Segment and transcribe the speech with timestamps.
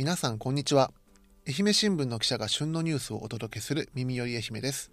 [0.00, 0.92] 皆さんこんにちは。
[1.46, 4.90] 愛媛新聞の記者が旬のニュースをお届けする耳より愛媛です。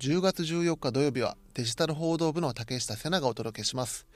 [0.00, 4.08] 10月14日土曜日はデジタル報道部の竹下瀬名がお届けします。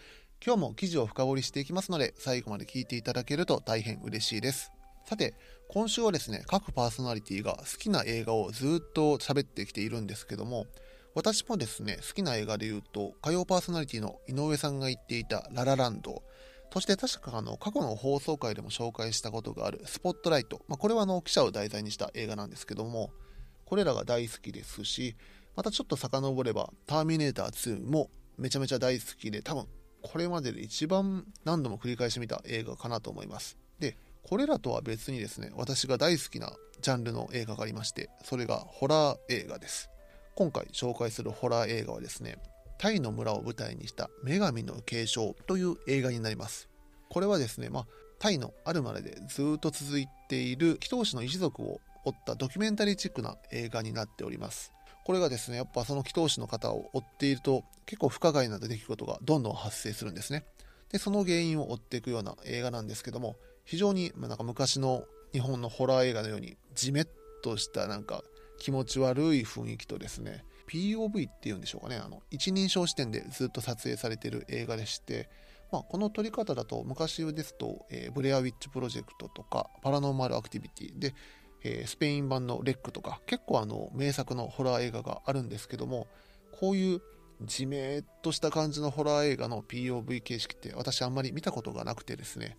[0.45, 4.73] 今日も記事を深掘りしていきますので最後まで聞いていただけると大変嬉しいです。
[5.07, 5.34] さて
[5.68, 10.66] 今週はですね各パーソナリティが好きな映画をずっと喋ってきているんですけども
[11.14, 16.25] 私もですね好きな映画で言うと火曜パーソナリティの井上さんが言っていたララランド。
[16.75, 23.13] そして確かあの過去の放送回でも紹介したことがあるスポットライト、まあ、これはあの記者を題材にした映画なんですけども
[23.64, 25.14] これらが大好きですし
[25.55, 29.69] またちょっと遡ればターミネーター2もめちゃめちゃ大好きで多分
[30.03, 33.56] これまでで一番何度も繰り返し見た映画かなと思います。
[33.78, 39.91] でこれらとは別にですね私が大好きなジャンルの映画がありましてそれがホラー映画です。
[40.34, 42.39] 今回紹介するホラー映画はですね
[42.78, 46.69] タイの村を舞台にした女神の継承という映画になります。
[47.09, 47.87] これはですね、まあ、
[48.19, 54.72] タイのあるまででずっと続いている祈祷師の一族を追ったドキュメンタリーチックな映画になっております。
[55.05, 60.44] これがですねやっぱその祈祷師の方を追っていると結構不可解な出来事がどんどん発生するんですね。
[60.91, 67.06] でその原因を追っていくような映画なんですけども非常に、まあ、なんか昔の日本のホラー映画のようにじめっ
[67.42, 68.22] としたなんか
[68.59, 71.96] 気持ち悪い雰囲気とですね POV っていうんでしょうかね。
[71.96, 75.28] あの一人称視点でずっと撮影されている映画でして、
[75.70, 81.14] まあ、この撮り方だと昔ですと、えー、ブレアウィッチプロジェクトとかパラノーマルアクティビティで、
[81.62, 86.06] えー、スペイン版のレックとか結構あの名作のホラー映画があるんですけども
[86.52, 87.00] こういう
[87.42, 92.56] じめっとした感じのホラー映画の POV 形式って私あんまり見たことがなくてですね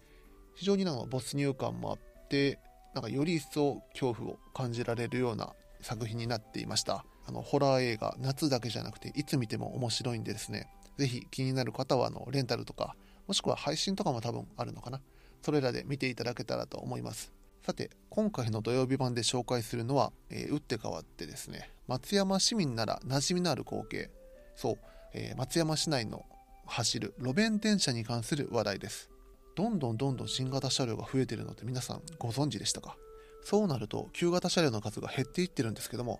[0.56, 2.60] 非常になんか没入感もあって
[2.94, 7.06] なんかより一層恐怖を感じられるような作品になっていました。
[7.28, 10.68] あのホラー映画夏だけじゃなくていつ見ても面白いんでですね。
[10.98, 12.96] 是非気になる方はあのレンタルとか
[13.28, 15.02] もしくは配信とかも多分あるのかな。
[15.42, 17.34] それらで見ていただけたらと思います。
[17.64, 24.10] さて今回の土曜日版で紹介するのは、えー、打って変わってですね松山市民なら馴染みのある光景。
[24.56, 24.78] そう、
[25.14, 26.26] えー、松山市内の
[26.68, 29.10] 走る路面電車に関する話題です。
[29.56, 32.98] どんどんどんどん新型車両が増えてるのって皆さんご存知でしたか？
[33.44, 36.20] そうなると旧型車両の数が減っていってるんですけども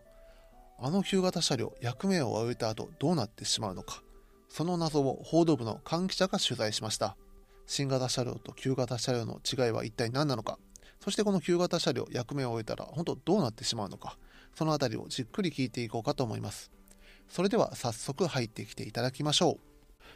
[0.78, 4.04] あの旧型車両役目を終えた後どうなってしまうのか。
[4.50, 7.16] その謎を報道部の関係者が取材しました。
[7.68, 10.60] 新型車両と旧型車両の違いは一体何なのか。
[11.00, 14.18] そしてこの旧型車両役目を終えたら本当どうなってしまうのか。
[14.56, 16.72] その辺りをじっくり聞いていこうかと思います。
[17.28, 19.60] それでは早速入ってきていただきましょ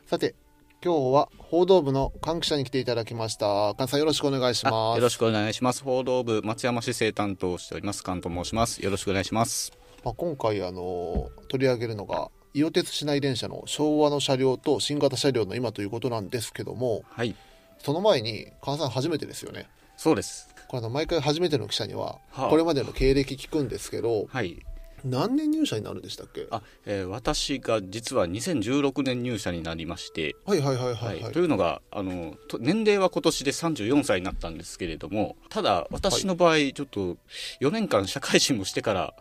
[0.06, 0.10] う。
[0.10, 0.36] さて
[0.84, 3.74] 今日は報道部の関係者に来ていただきました。
[3.76, 4.98] 関さんよろしくお願いします。
[4.98, 5.84] よろしくお願いします。
[5.84, 8.84] 報道部松山市政担当しております関と申します。
[8.84, 9.79] よろしくお願いします。
[10.04, 17.36] まあ、今回あの取り上げるのが伊予鉄市内電車の昭和の車両と新型車両の今ということなんですけども、はい、
[17.80, 19.68] その前に菅さん初めてですよね。
[19.98, 20.50] そうです。
[20.68, 24.64] これの毎回初めての記者にはこれまでの経歴聞くんですけど、はい、
[25.04, 26.48] 何年入社になるんでしたっけ？
[26.52, 37.18] あ、えー、私が実は2016年入社になりましてはいはいはいはい、はい、というのがあの年齢は今年で34歳になったんですけれどもただ私の場合、ちょっと
[37.62, 39.14] 4年間社会人もしてから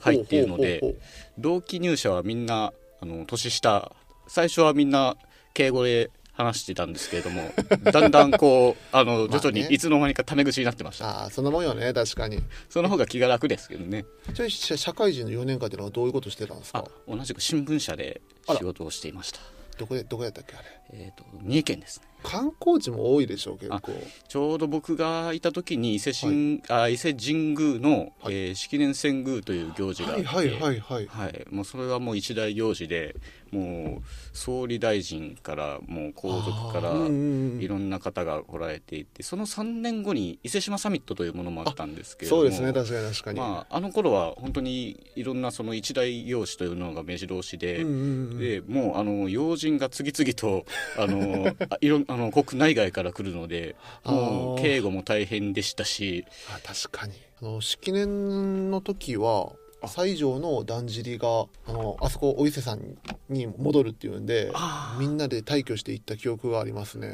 [0.00, 0.96] 入っているので
[1.38, 3.92] 同期入社はみんなあの年下。
[4.28, 5.16] 最初はみんな
[5.54, 7.50] 敬語で話してたんですけれども
[7.90, 12.42] だんだんこうあの徐々にいつの間にかタメ口になってました、ああそのもんよね確かに。
[12.68, 14.04] その方が気が楽ですけどね。
[14.34, 16.84] じゃあ社会人の4年間っていうのはどういうことしてたんですか？
[17.08, 19.40] 同じく新聞社で仕事をしていました。
[19.78, 20.66] どこでどこやったっけあれ？
[20.92, 23.92] えっ、ー、と三重県ですね観光地も多いでしょう結構。
[24.28, 33.14] ちょうど僕がいた時に伊勢神,、はい、あ伊勢神宮の、はい、えー、式年遷宮という行事があってはいはいはい、はい、はい、もうそれはもう一大行事で
[33.52, 50.66] もう総理大臣からもう皇族からいろんな方が来られていてその3年後に伊勢志摩サミットというものもあったんですけれどもそうですね確かに確かに、まあ、あの頃は本当にいろんなその一大行事というのが目白押しで,、でもうあの要人が次々と
[50.98, 56.24] あの いろあの国内外から来るのでもう警護も大変でしたし。
[56.48, 57.12] あ確かに。
[57.42, 59.52] あの式年の時は
[59.84, 61.28] 西条のだんじりが
[61.66, 62.96] あのあそこお伊勢さん
[63.28, 64.50] に戻るっていうんで
[64.98, 67.12] みんなで退去していった記憶がありますね。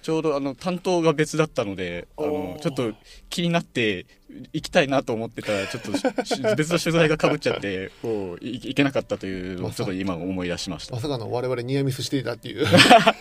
[0.00, 2.92] ちょうどあの担当が別だったのであのちょっと
[3.28, 4.06] 気になって
[4.52, 5.92] 行きたいなと思ってたらちょっと
[6.56, 10.94] 別の取材がかぶっちゃってこういけなかったというのをちょっと今思い出しました。
[10.94, 12.64] まさかの我々ニアミスしていたっていう。
[12.64, 13.14] は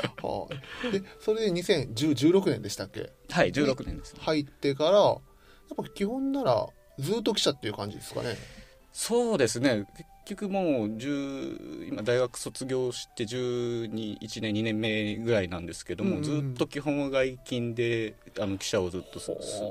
[0.91, 3.11] でそれで2016年でしたっけ？
[3.29, 5.19] はい16年です、ね、入ってからやっ
[5.75, 6.67] ぱ基本なら
[6.99, 8.35] ずっと記者っていう感じですかね。
[8.93, 9.85] そうですね。
[10.31, 10.63] 局もう
[10.97, 19.19] 10今大学卒業して121年2年目ぐらいなんですけども、うんずっと基本は外勤であの記者をずっと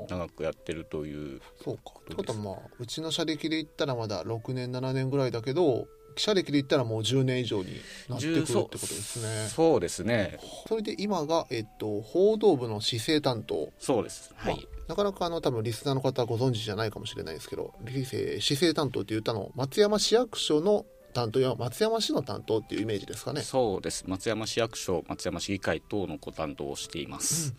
[0.09, 1.81] 長くやってるというそうか。
[1.85, 2.27] そうです。
[2.27, 7.79] ただまあうちの社歴で言ったらまだ6年7年ぐらいだけど記者歴で言ったらもう10年以上に
[8.09, 9.47] なってくるってことですね。
[9.47, 10.39] そうですね。
[10.67, 13.71] それで今が、えっと、報道部の姿勢担当。
[13.79, 14.33] そうです。
[14.35, 14.67] はい。
[14.87, 23.41] なかなかあの多分リスナーの方はご存知じゃないかもしれないですけど姿勢担当って言ったの松山市役所の担当や松山市の担当っていうイメージですかね。
[23.41, 24.03] そうです。
[24.07, 27.53] 松山市役所松山市議会等のご担当をしています、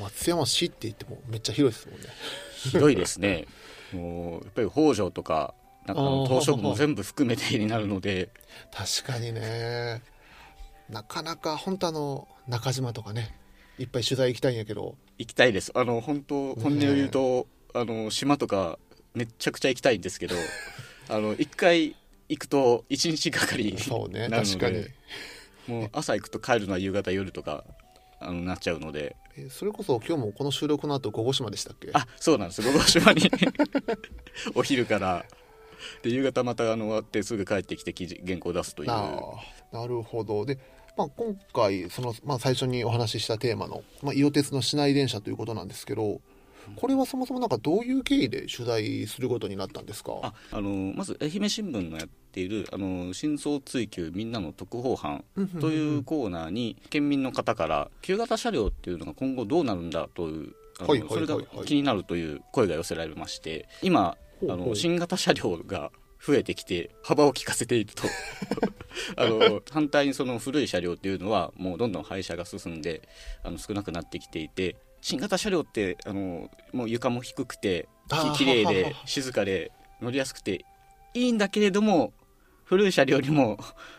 [0.00, 2.06] 松山市って言ってもめっちゃ広いですもんね。
[2.70, 3.46] 広いですね。
[3.92, 5.54] もうやっぱり北条とか
[5.94, 8.30] なんか島しょ部も全部含めてになるので。
[8.72, 10.02] 確かにね。
[10.88, 13.36] なかなか本当あの中島とかね
[13.78, 14.96] いっぱい取材行きたいんやけど。
[15.18, 15.72] 行きたいです。
[15.74, 18.78] あの本当本音を言うと、あの島とか
[19.14, 20.36] めっちゃくちゃ行きたいんですけど
[21.08, 21.96] あの一回
[22.28, 24.74] 行くと一日がかりそうね確かに。
[24.76, 24.94] で
[25.66, 27.64] もう朝行くと帰るのは夕方夜とか
[28.20, 29.16] あのなっちゃうので。
[29.36, 31.90] えそれこそ今日もこの収録の後午後島でしたっけ？
[31.92, 32.62] あそうなんです。
[32.62, 33.30] 午後島に
[34.54, 35.24] お昼から
[36.02, 38.88] で夕方またあの終わってすぐ帰ってきて記事原稿を出すという。
[38.88, 40.44] なるほど。
[40.46, 40.58] で、
[40.96, 46.20] まあ、今回その、まあ、最初にお話ししたテーマの、まあ、伊予鉄の市内電車ということなんですけど
[46.76, 50.12] これはそもそもなんかどういう経緯で取材することになったんですか？
[50.22, 55.24] ああのまず愛媛新聞のやっている「あの真相追求みんなの特報班」
[55.60, 65.90] というコーナーに県民の方から旧型車両っていうのが今後どうなるんだというそれが気になるという声が寄せられまして今あの新型車両が
[66.24, 68.04] 増えてきて幅を利かせていると。
[69.16, 73.08] あの反対にその古い車両っていうのはもうどんどん廃車が進んで
[73.42, 77.88] あの少なくなってきていて新型車両ってあのもう床も低くて
[78.34, 79.70] き綺麗で静かで
[80.00, 80.64] 乗りやすくて
[81.14, 82.12] いいんだけれども
[82.64, 83.58] 古い車両にも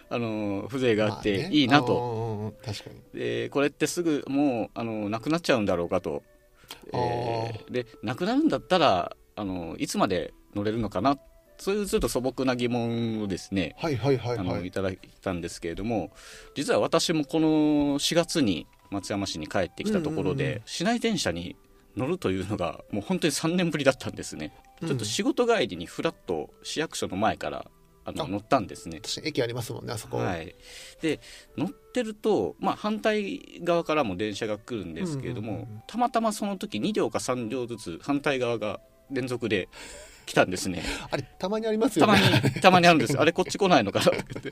[0.10, 1.50] あの風情があってまね。
[1.52, 2.52] いいなと、うんうんうん。
[2.64, 3.20] 確かに。
[3.20, 6.22] でこれってすぐもうあのなくなっちゃうんだろうかと、
[6.94, 11.18] えーでなくなるんだったらあのいつまで乗れるのかな？
[11.58, 14.60] そういうちょっと素朴な疑問をですねはいはいはいあはい。
[14.62, 16.12] のいただいたんですけれども
[16.56, 17.48] 実は私もこの
[18.00, 21.56] 4月に松山市に帰ってきたところで、市内電車に
[21.96, 24.52] 乗るというのがもう本当に3年ぶりだったんですね、
[24.82, 24.88] うん。
[24.88, 27.66] ちょっと仕事帰りにふらっと市役所の前から
[28.06, 29.02] あのあ乗ったんですね。
[29.24, 30.56] 駅ありますもんねあそこ、はい、
[31.02, 31.20] で
[31.56, 38.80] 乗ってると、まあ、反対側からも電車が来るんですけれども、たまたまその時2両か3両ずつ反対側が
[39.12, 39.70] 連続で
[40.30, 40.84] 来たんですね。
[41.10, 44.52] あれたまにありますよたねまにたまにあるんです あれこっち来ないのかなって。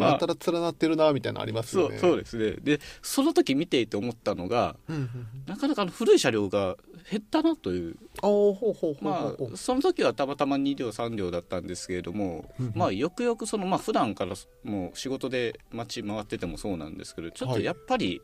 [0.00, 1.98] やたら連なってるなみたいなのありますよね。
[1.98, 2.56] そうそうですね。
[2.60, 5.08] でその時見ていて思ったのがうんうんうん。
[5.46, 6.76] なかなかあの古い車両が
[7.08, 7.96] 減ったなという。
[8.22, 12.72] あーほうほうほうまあ、その時はたまたま2両3両だったんですけれども、うんうん。
[12.74, 18.20] まあ、よくよくその、まあ普段からもう仕事で街回っててもそうなんですけどちょっとやっぱり、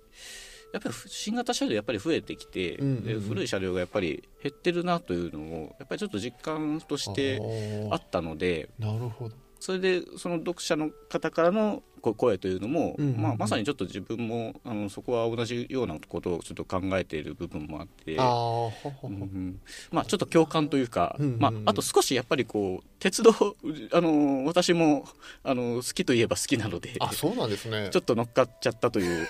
[0.72, 3.04] やっぱり新型車両やっぱり増えてきて、うんうんうん。
[3.04, 7.40] で古い車両がやっぱり減ってるなというのをやっぱりちょっと実感として
[7.90, 13.20] ああったのでーなるほどそれでその読者の方からのこ声というのも、うんうんうん。
[13.20, 18.16] まあ、まさにちょっと自分もあのそこは同じようなことをちょっと考えている部分もあって。
[18.18, 18.70] あ
[19.04, 19.60] うん
[19.92, 21.40] まあ、ちょっと共感というか、うんうんうん。
[21.40, 23.32] まあ、あと少しやっぱりこう鉄道
[23.92, 25.04] あの私も
[25.42, 27.88] あの好きといえば好きなのであそうなんですね。
[27.92, 29.28] ちょっと乗っかっちゃったという。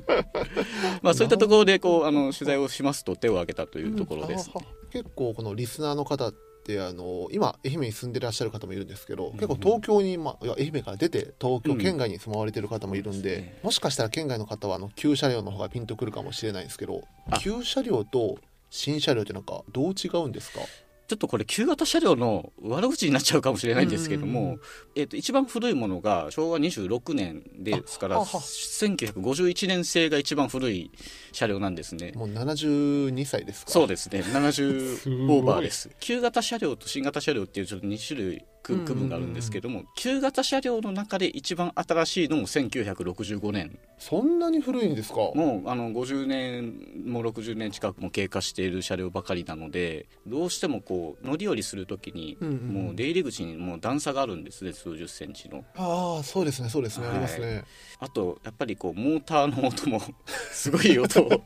[1.02, 4.50] まあそういったところでこうあの取材をしますと手を挙げたというところです、
[4.90, 6.32] 結構このリスナーの方
[6.70, 13.58] ってあの今愛媛に住んでらっしゃる方もいるんですけど、ん結構東京に、まあ、いや愛媛から出て東京うん県外に住まわれてる方もいるんで、そうですね。
[13.62, 17.38] もしかしたら県外の方はあの旧車両の方がピンとくるかもしれないんですけどあ。
[17.38, 18.38] 旧車両と
[18.70, 20.60] 新車両ってなんかどう違うんですか？
[21.08, 24.58] ちょっとこれ旧型車両の悪口になっちゃうかもしれないんですけども、
[24.94, 28.40] えっと一番古いものが昭和26年ですからあはは。
[28.40, 30.92] 1951年製が一番古い
[31.32, 32.12] 車両なんですね。
[32.14, 33.70] もう72歳ですか？
[33.72, 34.22] そうですね。
[34.22, 35.38] す70ごい。
[35.38, 35.90] オーバーです。
[36.00, 43.78] 旧型車両と新型車両っていうちょっと2種類区分があるんですけども、旧型車両の中で一番新しいのも1965年。
[43.98, 45.16] そんなに古いんですか？
[45.34, 46.74] もうあの50年
[47.06, 55.64] も60年近くも経過している車両ばかりなのでどうしてもこう乗り降りする時に、もう出入り口にもう段差があるんですね数十センチの。
[55.76, 57.64] ああそうですねそうですね、はいありますね。
[57.98, 60.00] あとやっぱりこうモーターの音も
[60.52, 61.42] すごい音を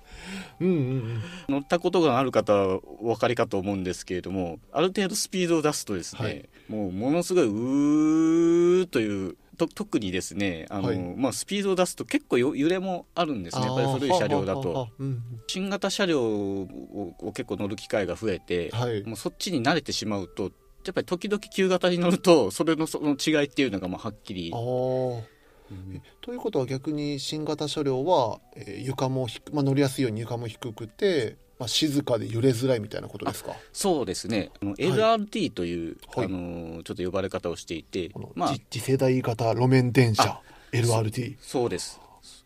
[0.61, 1.23] うんうんうん。
[1.49, 6.49] 乗ったことがある方はお分かりかと思うんですけれどもある程度スピードを出すとですね、はい。
[6.69, 10.99] もうものすごいうーというと特にですねあの、はい。
[10.99, 13.67] まあ、スピードを出すと結構よ揺れもあるんですね。
[13.67, 14.89] やっぱり古い車両だと。
[14.99, 19.03] うん新型車両をを結構乗る機会が増えて、はい。
[19.05, 20.51] もうそっちに慣れてしまうと
[20.87, 24.53] やっぱり時々旧型に乗るとそれのその違いっていうのがまあはっきり
[26.21, 33.55] ということは逆に新型車両は、えー床もまあ、乗りやすいように床も低くて、まあ、静かで揺れづらいみたいなことですか？
[33.73, 34.51] そうですね。
[34.61, 36.27] あの LRT という、はい。
[36.27, 40.41] あのちょっと呼ばれ方をしていてまあ次次世代型路面電車あ
[40.73, 42.01] LRT そうです。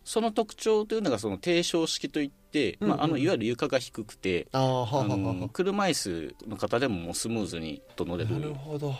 [0.05, 3.17] その特徴というのがその低床式といって、まあ、あうんうん。
[3.17, 5.11] うんのいわゆる床が低くて、ああはあはああ。
[5.11, 8.95] はの車椅子の方でももうスムーズにと乗れあなるるほど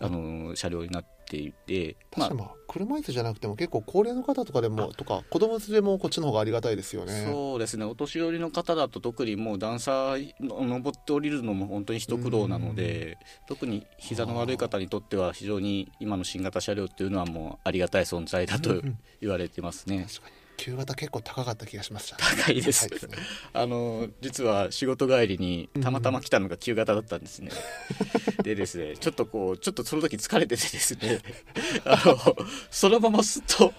[0.00, 7.28] あの車両になっていて、まあ確かにまあ車椅子じゃなくても結構高齢の方とかでもとか子供連れもこっちの方がありがたいですよね。
[7.30, 7.84] そうですね。
[7.84, 18.82] お年寄りの方だと特にもう段差の登って降りるのも本当に一苦労なので特に膝の悪い方にとっては非常に今の新型車両っていうのはもうありがたい存在だと
[19.20, 20.06] 言われてますね。
[20.08, 22.16] 確かに旧型結構高かった気がしました。
[22.16, 22.88] 高いです。
[22.88, 23.14] 高ね
[23.52, 27.50] あの実は仕事帰りにたまたま来たのが旧型だったんですね。
[28.42, 31.20] でですねちょっとこうちょっとその時疲れててですね。
[31.84, 32.36] あの
[32.70, 33.72] そのまますっと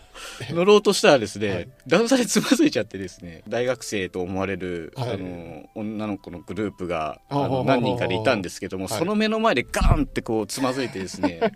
[0.51, 1.69] 乗ろうとしたらですね、はい。
[1.87, 5.13] 段差でつまずいちゃってですね大学生と思われる、はい。
[5.13, 8.99] あの女の子のグループがあの何人かでいたんですけども、はい。
[8.99, 11.39] その目の前でガーンってこうつまずいてですね。
[11.39, 11.51] だ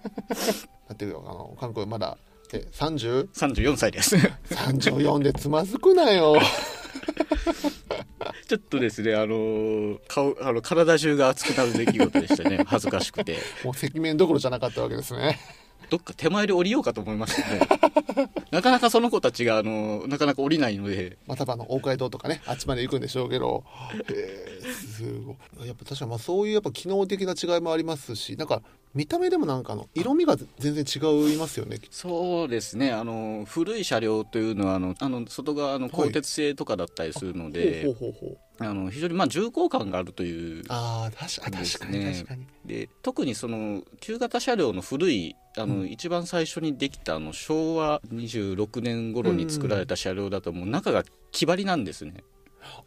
[0.93, 2.17] っていうの韓国まだ
[2.53, 3.29] え 30?
[3.32, 4.15] 34歳です。
[4.50, 6.36] 34でつまずくなよ。
[8.48, 12.63] ちょっとですねあの顔あの体中が熱くなる出来事でしたね。
[12.68, 13.38] 恥ずかしくて。
[13.63, 15.39] もう赤面どころじゃなかったわけですね。
[15.89, 17.68] どっか手前で降りようかと思いましたね。
[18.51, 23.63] なかなかその子たちが、あの、なかなか降りないので、まあ多分あの大街道とかねあっちまで行くんでしょうけど、
[24.10, 25.68] えー、すごい。
[25.68, 28.62] やっぱ確かにまあそういうやっぱ機能的な違いもありますしなんか
[28.96, 31.77] 見た目でもなんかあの色味が全然違いますよね。
[31.91, 38.63] そうですね、あの、古い車両というのは、あの、あの外側の鋼鉄製とかだったりするので、ほうほうほうほう。
[38.65, 40.63] あの、非常にまあ重厚感があるという。
[40.69, 42.46] ああ確かに確かに確かに。
[42.65, 45.88] で特にその旧型車両の古いあの、うん。
[45.88, 52.24] 一番最初にできたあの昭和26年頃に作られた車両だともう中が木張りなんですね。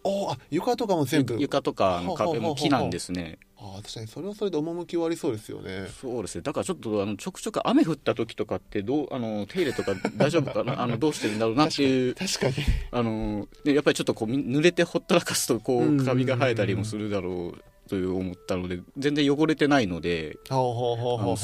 [0.05, 1.37] おーあ床とかも全部。
[1.39, 5.87] 床とかの壁も木なんですねああ確かにそれはそれで趣はありそうですよね。
[6.01, 6.43] そうですね。
[6.43, 10.81] だからちょっとあのちょくちょく雨降った時とかってどうあの手入れとか大丈夫かな？
[10.83, 12.55] あのどうしてるんだろうなっていう確かに
[12.91, 20.53] あのでやっぱりちょっとこうみ濡れてほったらかすとこうカビが生えたりもするだろうという思ったので全然汚れてないのです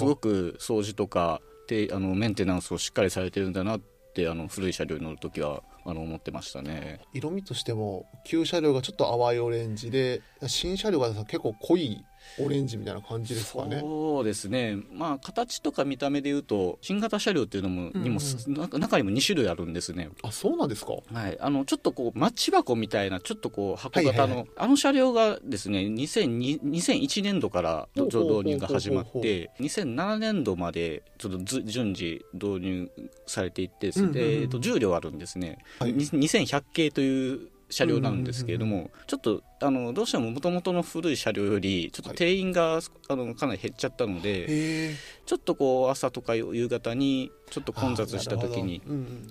[0.04, 3.80] ごく掃除とかであのメンテナンスをしっかりされてるんだなっ
[4.14, 7.00] てあの古い車両に乗る時はあの思ってましたね。
[7.14, 12.04] 色味としても旧車両がちょっと淡いオレンジで新車両が結構濃い
[12.40, 13.80] オレンジみたいな感じですかね。
[13.80, 14.78] そうですね。
[14.92, 20.10] まあ形とか見た目でいうと新型車両っていうのもにも、なんか中にも2種類あるんですね。
[20.22, 20.92] あそうなんですか。
[21.12, 32.90] はい、あのちょっとこうマッチ箱みたいなちょっとこう箱型の、あの車両がですね2002 2001年度から導入が始まって2007年度までちょっとず順次導入
[33.26, 35.92] されていってですね、うんうんうんでえっと重量あるんですね、はい。
[35.92, 44.94] に2100系という車両なんですけれども、ちょっとあのどうしてももともとの古い車両よりちょっと定員が、あのかなり減っちゃったので、
[45.26, 48.80] ちょっとこう朝とか夕方にちょっと混雑した時に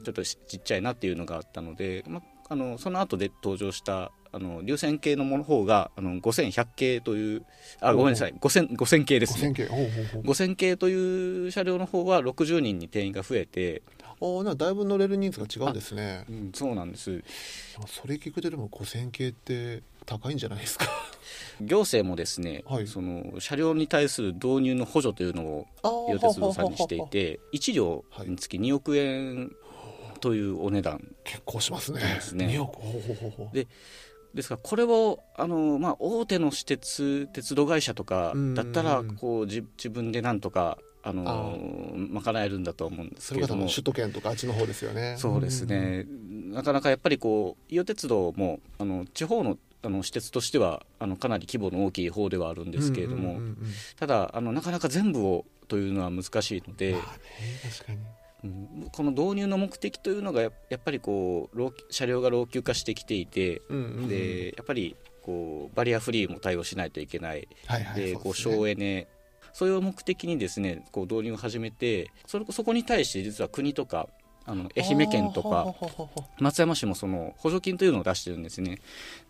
[0.03, 7.45] ちょっとちっちゃいなっていうのがあったので、ま、あのその後で登場したあの流線形のもの方があの5100系という
[7.81, 9.49] あごめんなさい 5000, 5000系ですね。
[9.49, 9.65] 5000系。
[9.65, 10.21] ほうほうほう。
[10.23, 13.81] 5000系という車両の方は60人に定員が増えて、
[14.19, 16.25] ああなだいぶ乗れる人数が違うんですね。
[16.29, 17.23] うん、そうなんです。
[17.87, 20.85] それ聞くとでも5000系って高いんじゃないですか？
[21.61, 22.87] 行政もですね、はい。
[22.87, 29.51] その車両に対する導入の補助というのをあ伊予鉄道さんにしていて1両はいにつき2億円
[30.19, 31.15] というお値段。
[31.23, 31.99] 結構しますね。
[31.99, 32.47] ですね。
[32.47, 33.53] 2億？
[33.53, 33.67] で
[34.33, 41.57] ですからこれをあの、まあ、大手の私鉄鉄道会社とかだったらうんこう自自分でなんとかあの
[41.95, 43.67] 賄えるんだと思うんですけれども。
[43.69, 45.15] 首都圏とかあっちの方ですよね。
[45.17, 46.05] そうですね、
[46.51, 53.39] なかなかやっぱりこう伊予鉄道もあの地方のあの私鉄としてはあのかなり規模の大きい方ではあるんですけれども、
[53.95, 57.19] ただあのなかなか全部をというのは難しいので、まあね
[57.63, 57.97] 確かに。
[58.43, 63.61] うんこの導入の目的というのがややっぱりこう老車両が老朽化してきていて、
[64.07, 67.47] でやっぱりこうバリアフリーも対応しないといけない。
[67.65, 69.07] はいはいでこう省エネ
[69.57, 74.07] そういう目的にですねこう導入を始めてそれそこに対して実は国とか
[74.45, 75.73] あの愛媛県とか
[76.39, 78.77] 松山市もその補助金というのを出してるんですね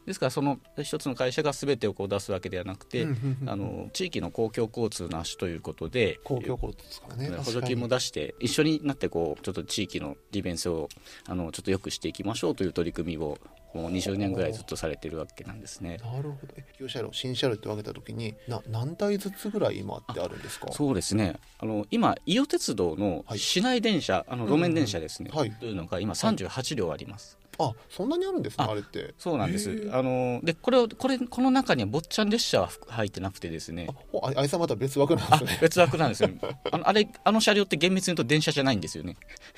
[0.08, 7.30] ですからその一つの会社が全てをこう出すわけではなくて、うんうんうんあの地域の公共交通の足ということで公共交通ですからね。
[7.38, 10.90] 補助金も出して一緒になってこうちょっと地域の利便性を
[11.28, 13.38] あのちょっと良くしていきましょうという取り組みを
[13.74, 15.98] もう20年ぐらいずっとされてるわけなんですね。
[15.98, 16.54] なるほど。
[16.78, 20.72] 旧車両新車両って分けた時にな何台ずつぐらい今ってあるんですか？
[20.72, 21.36] そうですね。
[21.60, 25.52] あの今伊予鉄道の市内電車、あの路面電車ですね、うんはい。
[25.52, 27.38] というのが今38両あります。
[27.60, 29.14] あそんなにあるんですねああれって。
[29.18, 29.90] そうなんです。
[29.92, 33.88] あのでこれをこれこの中には坊ちゃん列車は入ってなくてですね。
[33.90, 35.58] あおああいさんまた別枠なんあですね。
[35.62, 36.30] 別枠なんですよ。
[36.72, 39.18] あのあれあの車両って厳密に言うと電車じゃないんですよね。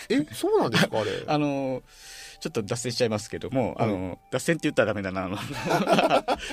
[0.09, 1.11] えそうなんですかあれ。
[1.27, 1.83] あの
[2.39, 5.29] ちょっと脱線しちゃいますけども、はいあの脱線って言ったらダメだな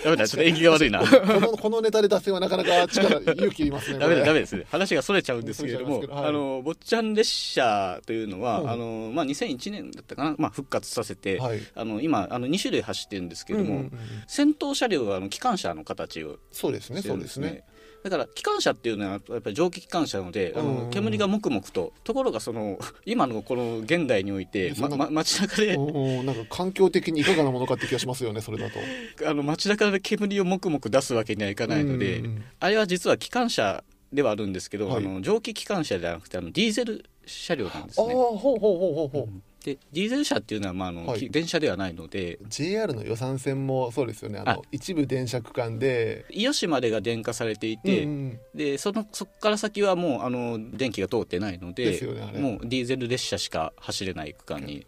[0.05, 1.01] ダメだちょっと縁起が悪いな。
[1.01, 1.07] こ
[1.41, 4.65] のこのネタで脱線はなかなか力勇気いりますねダメだダメメです。
[4.71, 6.09] 話がそれちゃうんですけれども、はい。
[6.11, 8.71] あの坊ちゃん列車というのは、うん。
[8.71, 11.61] あのまあ、2001年だったかな、まあ、復活させて、はい。
[11.75, 13.91] あの今あの2種類走ってるんですけれども、
[14.27, 17.65] 先頭車両はあの機関車の形をそうですねそうでねね。
[18.11, 28.79] だから機関車っていうのはやっぱり蒸気機関車なので、あうんの煙がもくもくとところがその 今のこの現代において、まま、街中でなんか環境的にいかがなものかって気がしますよねそれだと。
[29.29, 35.05] あの街中で煙をもくもく出すわけにはいかないので、うんうんあれは実は機関車ではあるんですけど、はい。
[35.05, 38.15] あの蒸気機関車ではなくてあのディーゼル車両なんですね。
[38.15, 41.19] ほうほうほうほうほうでディーゼル車っていうのは、まああのはい。
[41.19, 42.39] き電車ではないので。
[42.49, 44.39] JR の予算線もそうですよね。
[44.39, 44.59] あのあ。
[44.71, 46.25] 一部電車区間で。
[46.31, 48.41] 伊予市までが電化されていて、うんうん。
[48.55, 54.87] でそのそこから先はもうあの電気が通ってないのでですよねもうディーゼル列車しか走れない区間に、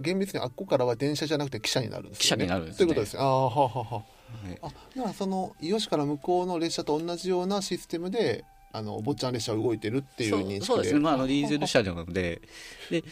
[0.00, 2.44] 厳密にあっこからは電車じゃなくて汽車になるんですよね。
[2.44, 2.78] 汽車になるんですね。
[2.78, 4.02] ということですねああはあはあはあは
[4.52, 4.58] い。
[4.60, 10.60] あだからその伊予市から向こうの列車と同じようなシステムであの坊ちゃん列車は動いてるっていう認識で。
[10.66, 12.40] そうですね、まあ、あのディーゼル車両なので。
[12.90, 13.02] で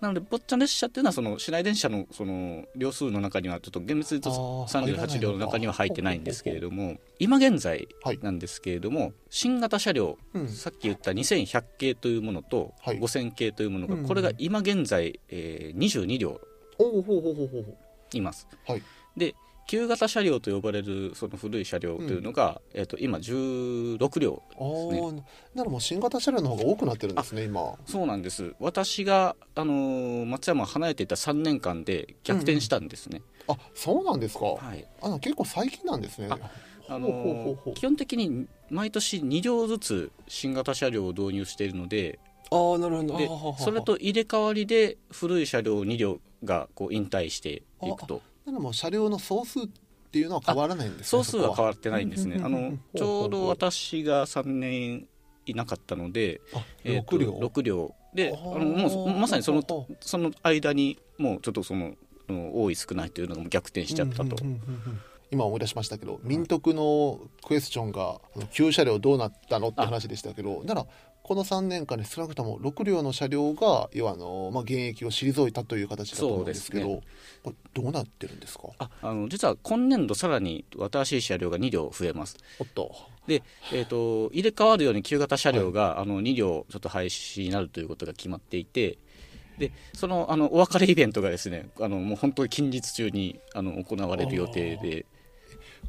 [0.00, 8.18] なので坊ちゃん列車っていうのはその市内電車のその両数の中にはちょっと厳密に言うとあー入らないのか38両の中には入ってないんですけれども今現在はい。
[8.22, 10.48] なんですけれども新型車両うん。
[10.48, 12.98] さっき言った2100系というものとはい。
[12.98, 16.40] 5000系というものがうんこれが今現在、えー22両
[18.14, 18.48] います。
[18.68, 18.82] うはい。
[19.16, 19.34] で
[19.70, 27.78] 旧型車両と呼ばれるその古い車両というのが、えー、と今16両ああ、ならもう新型車両の方が多くなってるんですね今。
[27.86, 28.56] そうなんです。
[28.58, 34.84] 私が、あのー松山を離れていた3年間で逆転したんですね、あそうなんですか、はい。
[35.02, 36.26] あの結構最近なんですね。
[36.30, 36.38] あ
[36.88, 42.18] あのー基本的に毎年2両ずつ新型車両を導入しているので
[42.50, 43.18] ああなるほど。
[43.18, 43.28] で
[43.60, 49.62] それと入れ替わりで古い車両2両がこう引退していくともう車両の総数っ
[50.10, 52.36] ていうのは変わらないんですね総数は変わわってないんですね。
[52.36, 52.66] うんうんうんうん。
[52.66, 55.06] あのちょうど私が3年
[55.46, 59.62] いなかったので、あえーと6両？6両であのもうまさにその
[60.00, 61.94] その間にもうちょっとその
[62.28, 65.00] 多い少ないというのが逆転しちゃったと、うんうんうんうんうん。
[65.32, 68.20] 今思い出しましたけど民徳のクエスチョンが
[68.52, 70.86] 旧車両どうなったのって話でしたけどなら
[71.30, 77.02] この3年間で少なくとも6両の車両が要はあの、まあ、現役を退いたという形だと思うんですけど
[77.72, 78.70] どうなってるんですか？
[78.80, 82.36] ああの実は今年度さらに新しい車両が2両増えます。
[82.58, 82.92] おっと。
[83.28, 88.98] で、えー、と入れ替わるように旧型車両が、あの2両ちょっと廃止になるということが決まっていて
[89.56, 95.06] でそのあのお別れイベントがですねあのもう本当に近日中にあの行われる予定で。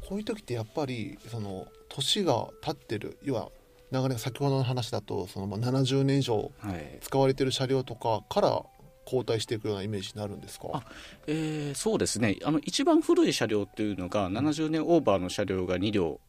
[0.08, 3.50] こういう時ってやっぱりその年が経ってる要は
[3.92, 6.98] 流れ先ほどの話だとそのまあ70年以上はい。
[7.02, 8.62] 使われてる車両とかから
[9.04, 10.68] 交代していくようなイメージになるんですか？
[10.72, 10.82] あ
[11.26, 12.36] えーそうですね。
[12.44, 16.20] あの一番古い車両というのが70年オーバーの車両が2両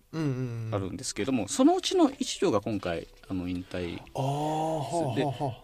[0.72, 3.96] あるんですけれども、そのうちの1両が今回あの引退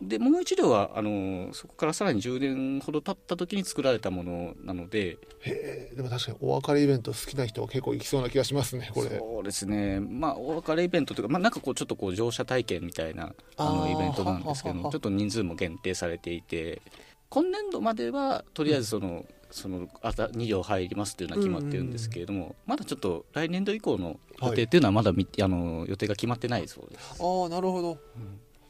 [0.02, 9.18] ででもう1両はあのそこからさらに10年ほど経った時に作られたものなのでへえでも確かにお別れイベント好きな人は結構行きそうな気がしますねこれ。
[9.18, 10.00] そうですね。
[10.00, 16.82] まあお別れイベントというか、まあ、なんかこうちょっとこう乗車体験みたいなあのイベントなんですけどちょっと人数も限定されていて
[17.30, 27.16] 今年度まではとりあえずその、そのあた2両入りますというのは決まってるんですけれども、まだちょっと来年度以降の予定っていうのはまだみ、あの予定が決まってないそうです。
[27.20, 27.98] ああなるほど、っ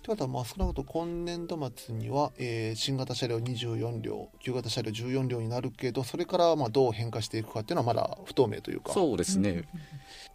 [0.02, 8.94] てことはまあ少なくとも今年度末には、えー新型車両24両旧型車両14両になるけどそれからまあどう変化していくかっていうのはまだ不透明というか。
[8.94, 9.68] そうですね、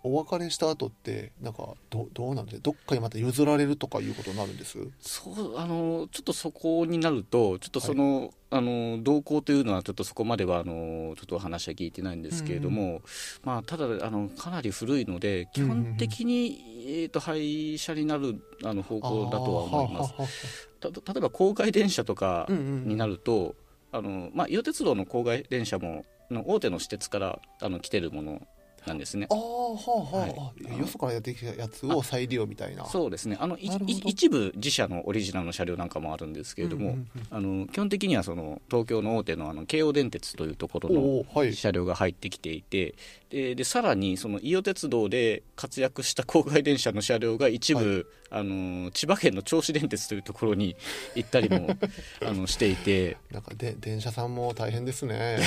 [0.03, 4.79] お別れした後ってなんかどどうなんですどっかにまた譲られるとかいうことになるんです？
[5.01, 13.03] そうあのちょっとそこになるとちょっとその,、あの動向というのはちょっとそこまではあのちょっと話は聞いてないんですけれども、
[13.43, 20.69] まあ、ただあのかなり古いので基本的に、えー、と廃車になるあの方向だとは思います。
[20.81, 23.57] 例えば郊外電車とかうんうんになると、
[23.91, 28.47] あのまあ、伊予鉄道の郊外電車も大手の私鉄からあの来てるもの
[28.87, 29.27] なんですね。
[29.31, 29.35] あ。
[29.35, 29.45] あは
[29.87, 30.75] あはあ、はい。
[30.75, 32.85] あよそからやってきたやつを再利用みたいな。
[32.87, 33.37] そうですね。
[33.41, 37.09] あの一部自社のオリジナルの車両なんかもあるんですけれども、うんうんうん。
[37.31, 42.95] あの基本的にはその東京の大手のあの京王電鉄というところの車両が入ってきていて
[43.31, 50.77] ででさらにその伊予鉄道で活躍した郊外電車の車両が一部、あの千葉県の銚子電鉄というところに
[51.15, 51.77] 行ったりも
[52.25, 53.17] あのしていて。
[53.31, 55.39] なんかで電車さんも大変ですね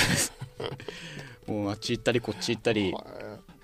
[1.47, 2.91] もうあっち行ったりこっち行ったり。
[2.91, 3.03] はい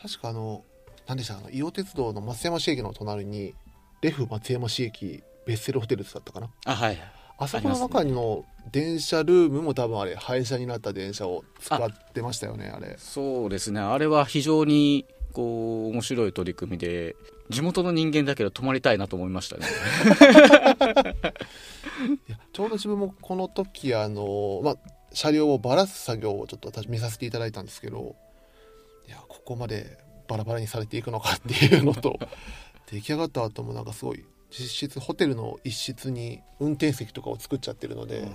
[0.02, 0.66] 確かあの
[1.08, 3.54] 何でしたあの伊予鉄道の松山市駅の隣に
[4.02, 6.50] レフ松山市駅ベッセルホテルズだったかな？
[6.66, 7.02] あはい
[7.38, 12.96] あそこの中の電車ルームも多分あれ廃車になった電車を使ってましたよねあれ。
[13.00, 13.80] そうですね。
[13.80, 17.16] あれは非常にこう面白い取り組みで
[17.50, 19.66] 地元の人間だけど泊まりたいなと思いましたね。
[22.54, 24.78] ちょうど自分もこの時あの、まあ、
[25.14, 28.16] 車両をばらす作業をちょっと私見させていただいたんですけど
[29.08, 29.98] いやここまで
[30.28, 32.20] バラバラにされていくのかっていうのと
[32.92, 38.28] 出来上がった後もなんかすごい実質ホテルの一室に運転席とかを作っちゃってるので、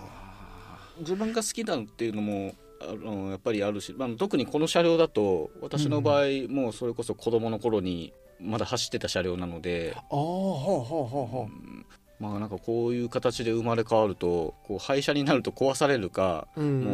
[0.99, 16.85] 自分が好きだっていうのもあのやっぱりあるし、まあ、特にこの車両だと私の場合、もうそれこそ子供の頃にまだ走ってた車両なので、ああはあはあはあはあまあなんかこういう形で生まれ変わるとこう廃車になると壊されるかうんうんう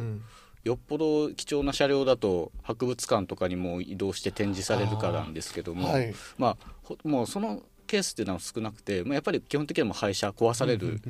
[0.00, 0.22] ん
[0.64, 5.94] よっぽど貴重な車両だと博物館とかにも移動して展示されるかなんですけども、
[6.38, 11.02] まあほもうそのケースっていうのは少なくて、まあ、やっぱり基本的にはもう廃車壊される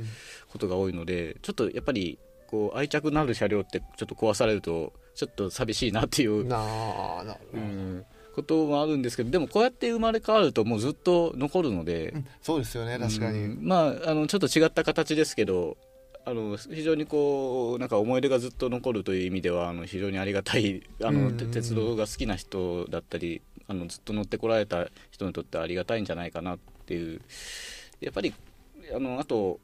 [0.51, 7.63] ことが多いので、ちょっとやっぱりこう愛着のある車両ってちょっと壊されるとちょっと寂しいなっていう、なあなるほど。
[7.63, 15.77] うんこともあるんですけどでもこうやって生まれ変わるともうずっと残るので、うんそうですよね確かに、うんまああのちょっと違った形ですけど
[16.27, 27.21] あの非常にこうなんか思い出がずっと残るという意味ではあの非常にありがたいあの、鉄道が好きな人だったりあのずっと乗ってこられた人にとってはありがたいんじゃないかなっていう。
[28.01, 28.35] やっぱり
[28.95, 29.61] あのあと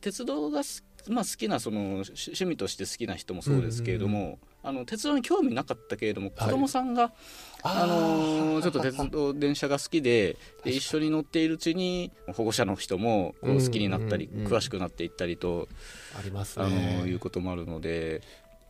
[0.00, 7.12] 鉄道がすまあ、好きなその趣趣味として好きな人もそうですけれども、あの鉄道に興味なかったけれども子供さんが、
[7.62, 14.46] あのーちょっと鉄道電車が好きでで一緒に乗っているうちに保護者の人もこう好きになったり、うんうん。
[14.46, 15.68] うん詳しくなっていったりと、
[16.18, 18.22] ありますあのいうこともあるので。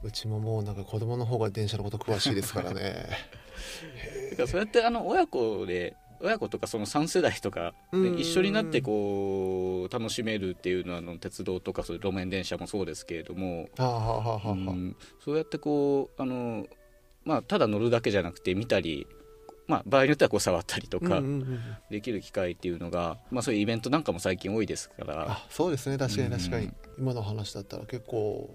[0.02, 3.09] うちももうなんか子供の方が電車のこと詳しいですからね。
[4.32, 13.68] だからそうやってあの親子で親子とかその3世代とかでうん一緒になってこう楽しめるっていうのはあの鉄道とかそういう路面電車もそうですけれども、
[15.24, 16.66] そうやってこうあの、
[17.24, 19.07] まあ、ただ乗るだけじゃなくて見たり、
[19.66, 21.20] まあ、場合によってはこう触ったりとか
[21.90, 25.26] できる機会っていうのが、まあ、そういうイベントなんかも最近多いですから。
[25.29, 25.98] あそうですね。
[25.98, 26.74] 確かに確かに、うん。
[26.98, 28.48] 今の話だったら結構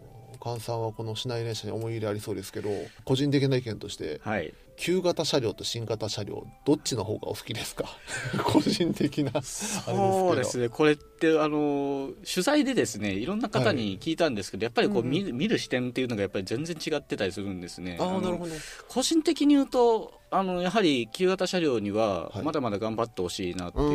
[0.44, 2.70] 菅さんはこの市内電車に思い入れありそうですけど
[3.04, 7.86] 個人的な意見としてはい、旧型車両と新型車両どっちの方がお好きですか？
[8.44, 10.70] 個人的なそうですね。
[10.70, 15.38] これってあの取材でですねいろんな方に聞いたんですけど、やっぱりこう、うんうん。
[15.38, 17.98] 見る視点っていうのがやっぱり全然違ってたりするんですね。
[18.00, 18.54] あなるほど。
[18.88, 22.44] 個人的に言うとあのやはり旧型車両にははい。
[22.44, 23.90] まだまだ頑張ってほしいなってういう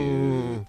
[0.61, 0.67] ん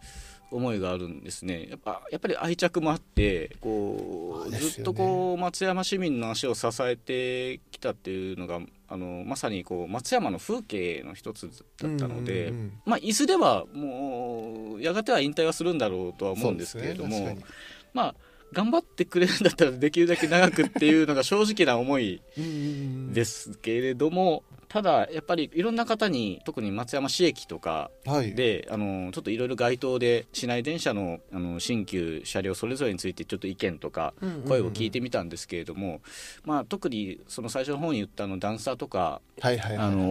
[0.52, 1.68] 思いがあるんですね。
[1.70, 4.58] やっぱやっぱり愛着もあってこう、ね。
[4.60, 11.50] ずっとこう松山市民の足を支えてきたっていうのがあのまさにこう松山の風景の一つ
[11.82, 17.38] だったので、うんうんうんまあ、いずれはもうやがては引退はするんだろうとは思うんですけれども、ね
[17.94, 18.16] まあ
[18.54, 22.22] 頑張ってくれるんだったらできるだけ長くっていうのが正直な思い
[23.12, 28.36] ですけれどもただやっぱりいろんな方に特に松山市駅とかはい。
[28.36, 34.14] であのちょっといろいろ街頭で市内電車のあの新旧車両それぞれについてちょっと意見とか
[34.48, 36.02] 声を聞いてみたんですけれども、
[36.44, 39.22] まあ、特にその最初の方に言ったあの段差とか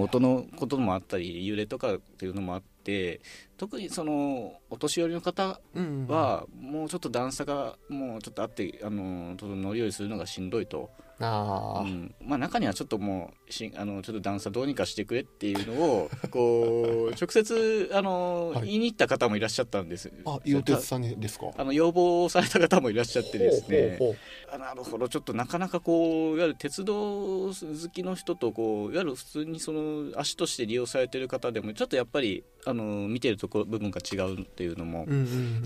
[0.00, 3.20] 音のこともあったり揺れとかっていうのもあって
[3.58, 5.60] 特にそのお年寄りの方
[6.08, 10.90] はもうちょっと段差がもうちょっとあってあのちょっと乗り降りするのがしんどいと。
[11.18, 12.14] ああ、うん。
[12.22, 18.66] まあ、中にはちょっともうしあのちょっと段差どうにかしてくれっていうのを こう直接あの、はい。
[18.66, 20.12] 言いに行った方もいらっしゃったんです。
[20.24, 21.46] あ伊予鉄さんにですか？
[21.56, 23.96] あの要望された方もいらっしゃってですね。
[23.98, 25.08] ほうほうほあなるほど。
[25.08, 27.52] ちょっとなかなかこういわゆる鉄道好
[27.92, 35.06] きの人とこういわゆる普通にその足として利用されてる方でもちょっとやっぱりあの見てるところ部分が違うっていうのも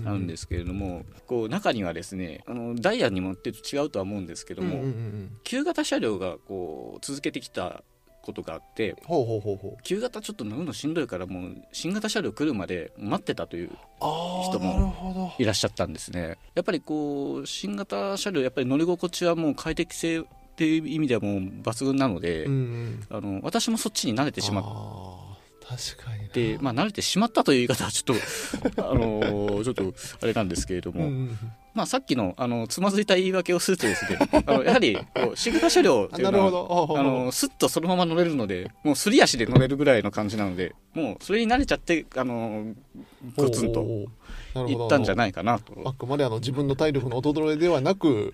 [0.05, 7.83] あるんですけれども、こう中にはですねあのダイヤにもよって違うとは思うんですけども、うんうんうんうん旧型車両がこう続けてきた
[8.21, 9.83] ことがあってほうほうほうほう。
[9.83, 16.37] 旧型ちょっと乗るのしんどいからもう新型車両来るまで待ってたという人もいらっしゃったんですね。
[16.53, 20.23] やっぱりこう新型車両やっぱり乗り心地はもう快適性っ
[20.55, 23.03] ていう意味ではもう抜群なので、うんうん。
[23.09, 26.29] あの私もそっちに慣れてしまっあー確かにな。
[26.29, 31.37] て、まあ、慣れてしまったという言い方はちょっとあのちょっとあれなんですけれども、うんうん
[31.73, 42.73] まあ、さっきのあのつまずいた言い訳をするとですね あのやはりこう新型車両っあていうのなるほはどあのスッとそのまま乗れるのでもうすり足で乗れるぐらいの感じなのでもうそれに慣れちゃってあの
[43.37, 43.81] ゴツンと
[44.67, 45.73] いったんじゃいないかなと。
[45.85, 48.33] あくまであの自分の体力の衰えではなく、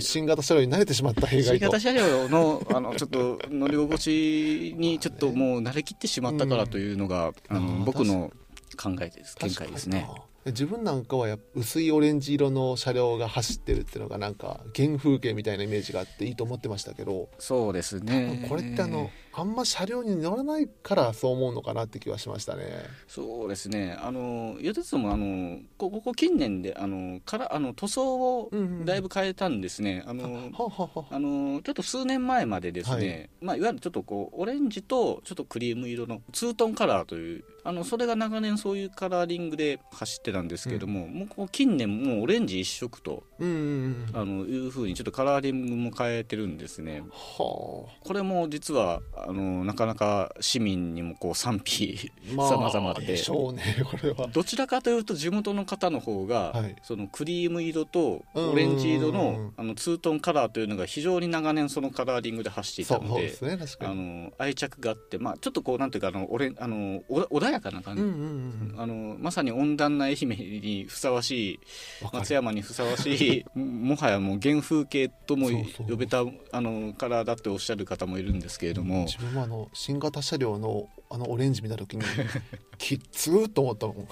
[0.00, 1.66] 新型車両に慣れてしまった弊害と。
[1.66, 8.30] 新型車両のあのちょっと乗り心地にちょっともう慣れきってしまったからというのが、ああのー僕の
[8.76, 9.36] 考えです。
[9.38, 10.06] 見解ですね
[10.46, 18.46] 自分なんかはや薄いオレンジ色の車両が走ってるっていうのがなんか原風景みたいなイメージがあっていいと思ってましたけど、そうですね。
[18.48, 22.64] これってあのあんま車両に乗らないからそう思うのかなって気はしましたね。
[23.08, 23.96] そうですね。
[24.00, 28.50] あの伊予鉄道もあのこここ近年であのからあの塗装を
[28.84, 31.06] だいぶ変えたんですね、あのはあはあは。
[31.10, 33.44] ああのちょっと数年前までですね、い。
[33.44, 47.02] まあ、いわゆるちょっとこうオレンジとちょっとクリーム色のツートンカラーというあのそれが長年そういうカラーリングで走ってたんですけれども、もうこう近年もうオレンジ一色とうんうんうんあのいうふうにちょっとカラーリングも変えてるんですね。
[47.10, 53.06] はこれも実はあのなかなか市民にもこう賛否あ、まあ様々で。
[53.06, 54.28] でしょうねこれは。
[54.28, 56.76] どちらかというと地元の方の方が、はい。
[56.82, 64.24] そのクリーム色とうんオレンジ色のあのツートンカラーというのが非常に長年そのカラーリングで走っていたのでねあに。
[64.24, 71.60] の愛着があって、まあ、ちょっとこうなんていうかあのオレンあのお穏やかな感じ、うんうんうんあのまさに温暖な愛媛にふさわしい
[72.12, 75.48] 松山にふさわしい もはやもう原風景とも
[75.88, 82.02] 呼べたあのカラーだっておっしゃる方もいるんですけれども自分もあの新型車両のあのオレンジ見た時に
[82.76, 84.08] きっつーと思ったもん。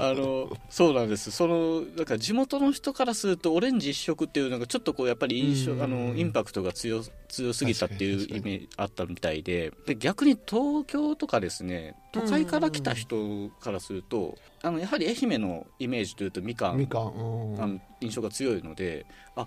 [0.00, 1.30] あのそうなんです。
[1.30, 5.82] そのだから地元の人からするとオレンジ一色っていうのがちょっとこうやっぱり印象うん。
[5.82, 16.78] あのインパクトが強強すぎたっていう確かにイメージあったみたいでで逆に東京とかですね都会から来た人からするとあのやはり愛媛のイメージというとみかん。
[16.78, 19.46] みかん、うん、印象が強いのであ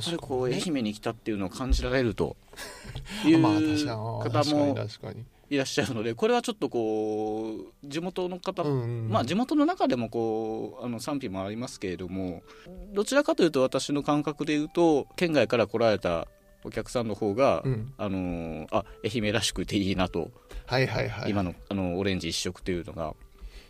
[0.00, 2.36] 確れこう愛ね媛に来たっていうのを感じられると。
[3.26, 4.76] いう方も。
[5.50, 12.42] いらっしゃるのでこれはちょっとこう地元の方まあ地元の中でもこうあの賛否もありますけれども
[12.94, 16.26] どちらかというと私の感覚で言うと県外から来られた
[16.64, 17.92] お客さんの方が、うん。
[17.98, 20.30] あのーあ愛媛らしくていいなと、
[20.66, 21.30] はいはいはい。
[21.30, 23.14] 今のあのオレンジ一色というのが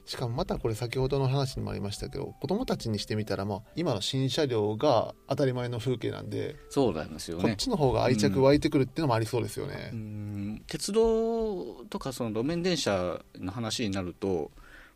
[0.04, 7.42] しかもまたこれ先ほどの話にもありましたけど子供たちにしてみたらまあ今の新車両が当たり前の風景なんで、そうなんですよね。
[7.44, 9.90] こっちの方が愛着湧いてくるっていうのもありそうですよね。
[9.92, 14.50] うん鉄道とかその路面電車の話になると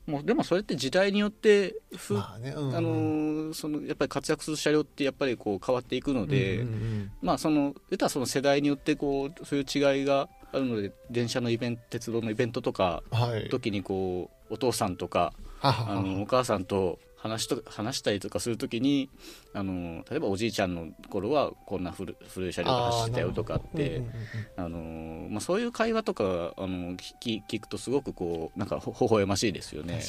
[0.07, 13.49] もうでもそれって時代によってふ、まあね、うんあのーそのやっぱり活躍する車両ってやっぱりこう変わっていくので、うんうんうんまあその言ったらその世代によってこうそういう違いがあるので電車のイベント鉄道のイベントとかはい。
[13.49, 19.11] 時にこうお父さんとかあのお母さんと話と話したりとかするときに
[19.53, 24.03] あの例えばおじいちゃんの頃はこんな古古い車両が走ってたよとかって
[24.57, 26.25] あの、まあ、そういう会話とか
[26.57, 30.03] あの聞き聞くとすごくこうなんかほ微笑ましいですよね。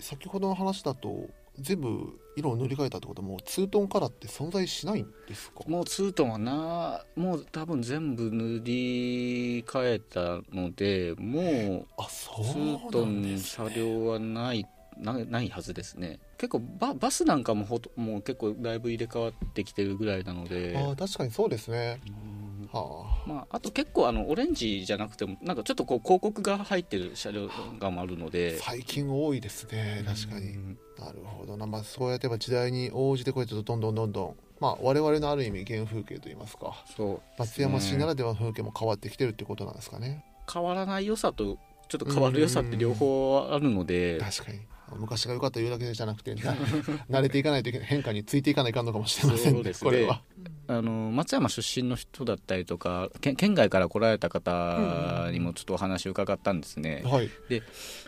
[0.00, 5.64] 先ほどの話だと全部色を塗り替えたってことはもうツートンカラーって存在しないんですか？
[5.66, 14.66] もうツートンはなもう多分全部塗り替えたのでもうツーうトン車ね、両はない
[14.98, 16.20] なないはずですね。
[16.38, 20.74] 結構ババスなんかもほともう結構だいぶ入れ替わってきてるぐらいなので。
[20.76, 22.00] あー確かにそうですね。
[22.06, 22.35] うん
[22.76, 28.58] はあまあ、あと結構あのオレンジじゃなくてもなんかちょっとこう広告が入ってる車両がもあるので。
[28.58, 30.52] 最近多いですね確かに。
[30.52, 31.56] うんなるほど。
[31.56, 34.36] な、まあ、そうやって時代に応じてこうやってどんどんどんどん。
[34.60, 36.84] まあ我々のある意味原風景といいますか。
[36.96, 37.20] そう。
[37.38, 40.24] 松山市ならではの風景も変わってきてるってことなんですかね。
[40.50, 41.58] 変わらない良さと
[41.88, 44.18] ちょっと変わる良さって両方あるので。
[44.18, 44.60] 確かに
[44.94, 46.54] 昔が良かった言うだけじゃなくてな
[47.10, 49.72] 慣れていかないといけない変化についていかないかんのかもしれませんねね。
[49.80, 50.22] これは。
[50.68, 57.30] あの松山出身の人だったりとか県県外から来られた方にもちょっとお話を伺ったんですね、はい。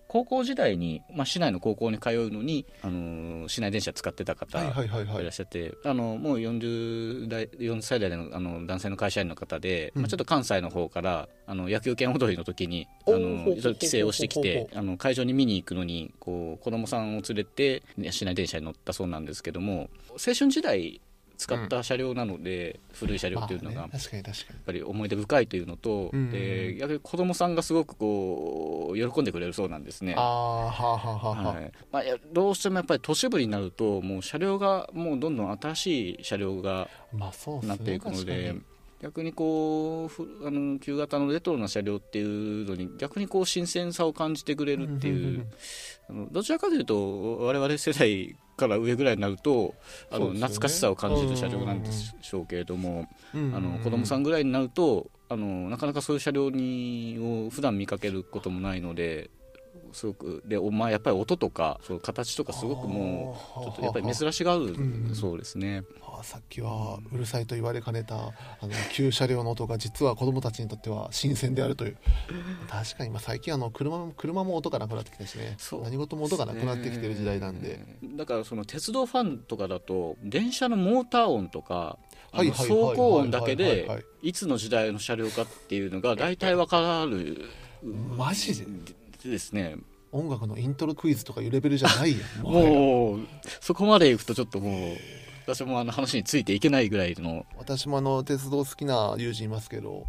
[0.09, 4.89] 高校時代に、まあ、市内の高校に通うのに、あの市内電車使ってた方はい
[5.23, 10.03] らっしゃって、あのもう40代4歳代のあの男性の会社員の方で、うん。
[10.03, 21.01] まあ、ちょっと関西の方からあの野球拳踊りの時にあの帰省をしてきてあの会場に見に行くのにこう子供さんを連れてね市内電車に乗ったそうなんですけども青春時代
[21.39, 24.57] 使った車両なので、古い車両っていうのがまあね確かに確かに。
[24.57, 30.15] やっぱり思い出深いというのと、うんで逆に子供さんがすごくこう喜んでくれるそうなんですね。
[30.19, 31.73] ああはあはあはあはい。
[31.93, 32.03] まあ、
[32.33, 36.89] どうしてもやっぱり都市部になるともう車両がもうどんどん新しい車両が
[37.63, 38.61] なっていくので確かに
[39.01, 42.23] 逆にこうふあの旧型のレトロな車両ってい
[42.63, 45.47] うのに逆にこう新鮮さを感じてくれるっていう
[46.11, 49.75] あのどちらかというと我々世代から上ぐらいになると
[50.11, 53.55] あの、ね懐かしさを感じる車両なんでしょうけれども、うん。
[53.55, 59.31] あの子供さんぐらいになるとあのなかなかそういう車両にを普段見かけることもないので
[59.99, 62.01] すごくでお前やっぱり音とかそう。
[62.01, 65.83] 形とかすごくもうちょっとやっぱり珍しがるうんそうですね。
[66.03, 68.31] あさっきはうるさいと言われかねたあ
[68.63, 71.97] の旧車両の音が実は子供たちにとっては新鮮であるという。
[72.69, 75.57] 確かに今最近あの車も車も音がなくなってきたしね。
[75.83, 77.81] 何事も音がなくなってきてる時代なんで、
[78.17, 81.99] だからその鉄道ファンとかだと電車のモーター音とか
[82.33, 87.45] 走行音だけはいでいつの時代の車両かっていうのが大体わかる。
[88.17, 88.98] マジで？
[89.23, 89.77] でですね
[90.13, 92.43] 音楽のイントロクイズとかいうレベルじゃないやん。
[92.43, 93.21] もう。
[93.61, 94.97] そこまでいくとちょっともう
[95.47, 97.45] 私もあの話についていけないぐらいの。
[97.59, 100.07] 私もあの鉄道好きな友人いますけど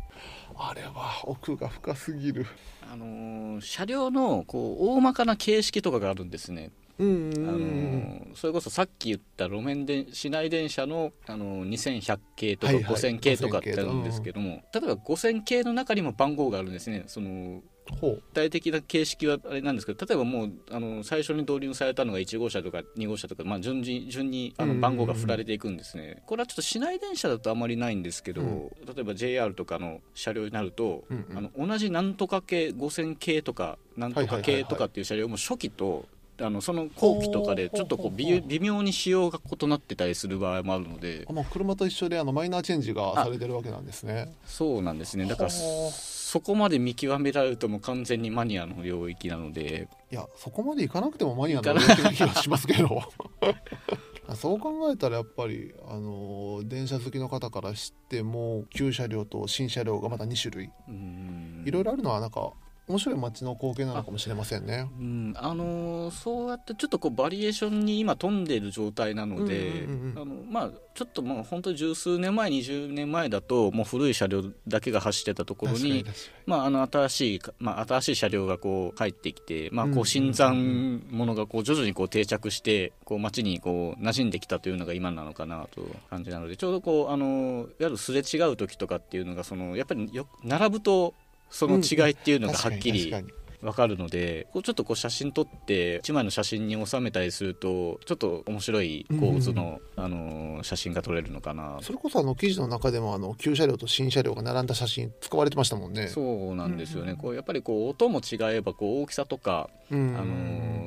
[0.55, 2.45] あれは奥が深すぎる。
[2.91, 17.03] あのー車両のこう大まかな形式とかがあるんですね、あのーそれこそさっき言った路面電市内電車の、あのー2100系とかはいはい5000系とかってあるんですけども、例えば5000系の中にも番号があるんですね。
[17.07, 17.61] その
[18.01, 24.75] 具体的な形式はあれなんですけど例えばもうあの最初に導入されたのが1号車とか2号車とか、まあ、順次順にあうんうん。
[24.75, 28.69] うんの番号が振られていくんですね、これはちょっと市内電車だとあまりないんですけど、うん。
[28.85, 31.37] 例えば JR とかの車両になると、うんうん。
[31.37, 36.05] あの同じなんとか系5000系とかなんとか系とかっていう車両も初期と
[36.41, 41.25] あのその後期とかでちょっとこう微微妙に仕様が異なってたりする場合もあるので。
[41.29, 44.33] あもう車と一緒であのマイナーチェンジがされてるわけなんですね。
[44.45, 45.25] そうなんですね。
[45.25, 49.87] だからそこまで見極められるともう完全にマニアの領域なので。
[50.11, 53.01] いやそこまでいかなくてもマニアの領域な気がしますけど。
[54.35, 60.71] そう考えたらやっぱりあの電車好きの方からしても旧車両と新車両がまた2種類。
[60.87, 61.63] うん。
[61.65, 62.53] いろいろあるのはなんか
[62.89, 64.89] 面白い街の光景なのかもしれませんね。
[64.99, 65.33] うん。
[65.37, 76.05] あのーそうやってちょっとこうバリエーションに今富んでいる状態なので、あのまあ、ちょっともう本当に十数年前20年前だともう古い車両だけが走ってたところに、
[76.45, 91.13] まあ、あの新しい、まあ、新しい車両がこう入ってきて、まあ、うんこう新参者がこう徐々にこう定着してこう街にこう馴染んできたというのが今なのかなという感じなのでちょうどこうあのいわゆるすれ違う時とかっていうのがそのやっぱりよ並ぶと
[91.49, 93.13] その違いっていうのがはっきり
[93.61, 101.77] わかるのでこうちょっとこう写真撮って1枚の写真に収めたりするとちょっと面白い構図の、あの写真が撮れるのかな。
[101.81, 106.07] それこそあの記事の中でもあの旧車両と新車両が並んだ写真使われてましたもんね。
[106.07, 110.15] そうなんですよね、うんこうやっぱりこう音も違えばこう大きさとか、うん。
[110.15, 110.78] あのー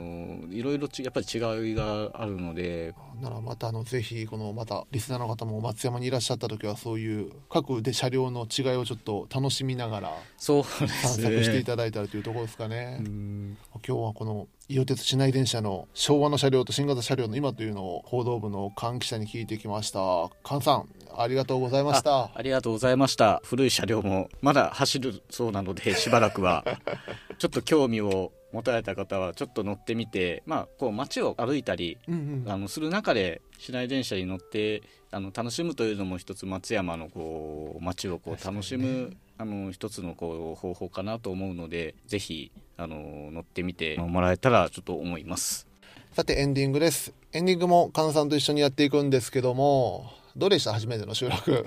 [0.53, 1.38] いろいろちやっぱり違
[1.73, 2.95] いがあるので。
[3.21, 11.62] ならまたあのぜひこのまたリスナーの方も松山にいらっしゃった時はそういう各で車両の違いをちょっと楽しみながらそうで散す策していね。
[11.62, 12.99] ただいたらというところですかね。
[13.01, 20.31] うん今日はこの伊予鉄市内電車の昭和の車両と新型車両の今というのを報道部の菅記者に聞いてきました。
[20.45, 22.33] 菅さんありがとうございました。
[22.35, 23.41] ありがとうございました。
[23.45, 26.65] 古い車両もまだ走るそうなのでしばらくは。
[27.38, 32.53] ちょっと興味を持たれた方はちょっと乗ってみてまあこう街を歩いたりうんうん。
[32.53, 45.67] あのする中で市内電車に乗ってあの楽しむというのも一つ松山のこう街をこう楽しむ、あの一つのこう方法かなと思うのでぜひあの乗ってみてもらえたらちょっと思います。
[46.15, 47.12] さてエンディングです。
[47.33, 50.73] エンディングも菅さんと一緒にやっていくんですけどもどうでした？
[50.73, 51.65] 初めての収録。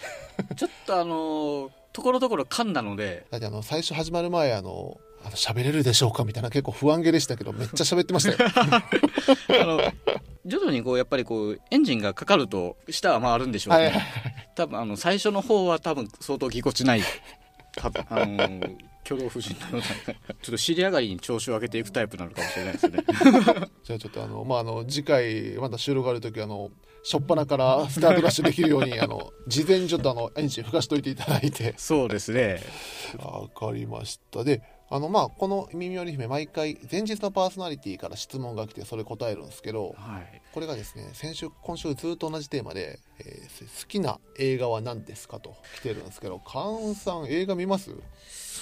[0.56, 6.24] ちょっとあのところどころ噛んだのでだってあの最初始まる前あのあの喋れるでしょうか？
[6.24, 8.50] みたいな結構不安げでしたけどめっちゃ喋ってましたよ。
[9.60, 9.80] あの
[10.44, 14.02] 徐々にこうやっぱりこうエンジンがかかると舌は回るんでしょうね、はいはい
[14.56, 18.42] 多分あの最初の方は多分相当ぎこちないかあの
[19.04, 23.04] 挙動不審のようなちょっと尻上がりに調子を上げていくタイプなのかもしれないですね。
[23.84, 26.70] じゃあちょっとあのまああの次回また収録ある時あの
[27.04, 31.74] 初っ端からスタートダッシュできるように あの事前にちょっとあのエンジン吹かしといていただいて。
[31.76, 32.62] そうですね。
[33.18, 34.42] わかりました。
[34.42, 40.42] であのまあこの「耳より姫」毎回前日のパーソナリティから質問が来てそれ答えるんですけどはい。
[40.52, 47.90] これがですね先週今週ずっと同じテーマで、えー好きな映画は何ですかと来てるんですけど菅さん映画見ます？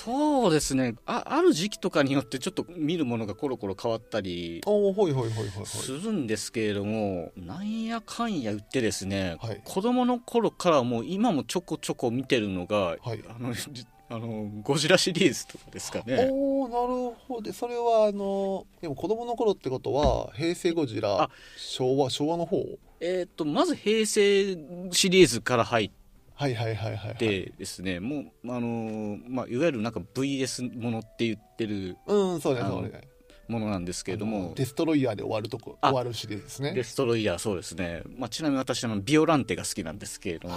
[0.04, 0.96] そうですね。
[1.06, 9.60] あある時期とかによってちょっと見るものがコロコロ変わったりおおほいほいほいほいするんですけれどもなんやかんや言ってですね、はい。
[9.64, 13.24] 子供の頃からもう今もちょこちょこ見てるのが、はい。
[13.28, 16.28] あのじあのゴジラシリーズとかですかね。
[16.30, 17.52] おおなるほど。
[17.52, 22.62] それはあのでも子供の頃ってことは平成ゴジラあ昭和昭和の方？
[23.00, 24.56] えー、とまず平成
[24.90, 25.90] シリーズから入っ
[26.36, 27.14] はいはいはいはいはい。
[27.14, 28.00] でですね。
[28.00, 33.02] もうあの、まあ、いわゆるなんか VS ものって言ってるうんそうねあのそうね。
[33.46, 36.72] ものなんですけれどあものデストロイヤーで終わるとこあ終わるシリーズですね。
[36.72, 40.54] デストロイヤーそうですね、まあ、ちなみに私あのビオランテが好きなんですけれども。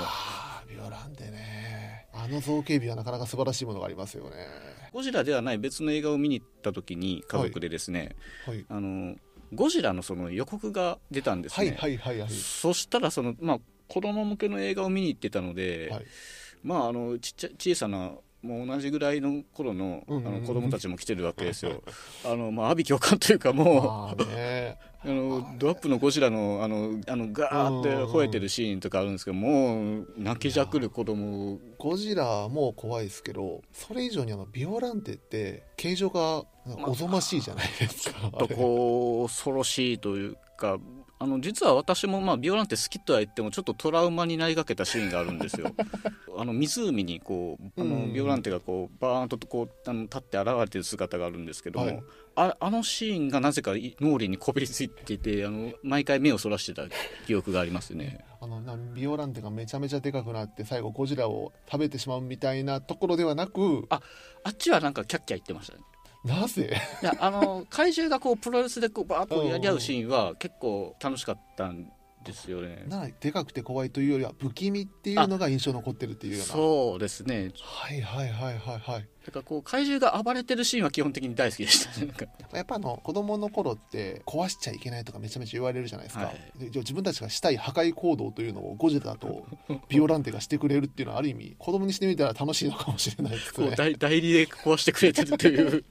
[0.70, 1.87] ビオランテね
[2.24, 4.32] あの造形美はなかなか素晴らしいものがありますよね。
[4.92, 8.16] ゴジラではない別の映画を見に行った時に家族でですね、
[8.46, 8.66] はい。
[8.70, 9.16] あの
[9.54, 12.30] ゴジラのその予告が出たんですね、はいはいはいはい。
[12.30, 16.06] そしたらその、まあ、子供向けの映画を見に行ってたので、はい。
[16.64, 18.12] まああのちっちゃ小さな
[18.42, 21.82] もう同じぐらいの頃のあの子供たちも来てるわけですよ。
[22.24, 24.24] あのまあ阿鼻共感というかもう
[25.04, 31.60] あのドアップのゴジラのあのあのガーって吠えてるシーンとかあるんですけどもう泣きじゃくる子供。
[31.78, 36.44] ゴジラも怖いですけどそれ以上にあのビオランテって形状が
[36.86, 40.78] おぞましいじゃないですか、あとれこう恐ろしいというか
[41.20, 45.72] あの実は私もまあビオランテ好きとは言ってもちょっとトラウマになりかけたシーンがあるんですよ。
[46.38, 52.04] あの湖にこうあうんのビオランテがこうバーンとこうあの立って現れてる姿があるんですけども、はい
[52.40, 56.84] ああのシーンがなぜか脳裏にこびりついていてあの毎回目をそらしてた
[57.26, 58.24] 記憶がありますね。
[58.40, 64.02] あのなビオランテがめちゃめちゃでかくなって最後ゴジラを食べてしまうみたいなところではなくあ
[64.44, 65.84] あっちはなんかキャッキャ言ってましたね。
[66.24, 66.80] なぜ？
[67.02, 71.92] いやあの怪獣がこうプロレスでこうバーッとやり合うシーンは結構楽しかったん
[72.28, 72.84] ですよね。
[72.88, 76.54] なでかくて怖いというよりは不気味っていうのが印象に残ってるっていうような。
[76.54, 77.52] そうですね。
[77.62, 78.80] はいはいはいはい。
[78.80, 86.72] はいだからこう怪獣が暴れてるシーンは基本的に大好きでしたやっぱあの子供の頃って壊しちゃいけないとかめちゃめちゃ言われるじゃないですか、はい。
[86.74, 89.46] 自分たちがしたい破壊行動というのをゴジラと
[89.90, 93.68] ビオランテがしてくれるっていうのはある意味子供にしてみたら楽しいのかもしれないですね。
[93.68, 95.84] こう代代理で壊してくれてるという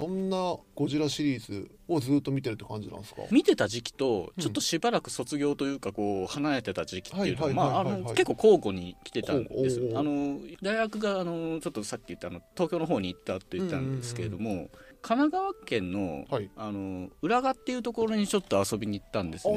[0.00, 3.22] そんなゴジラシリーズをずっと見てるって感じなんですか？
[3.30, 14.68] 見てた時期とちょっとしばらく卒業というかこう離れてた時期っていうのはまああの結構交互に来てたんですあの大学があのちょっとさっき言ったあの東京の方に行ったと言ったんですけれども、
[15.02, 16.50] 神奈川県の,、はい。
[16.56, 19.56] あの浦賀っていうところにちょっと遊びに行ったんですね。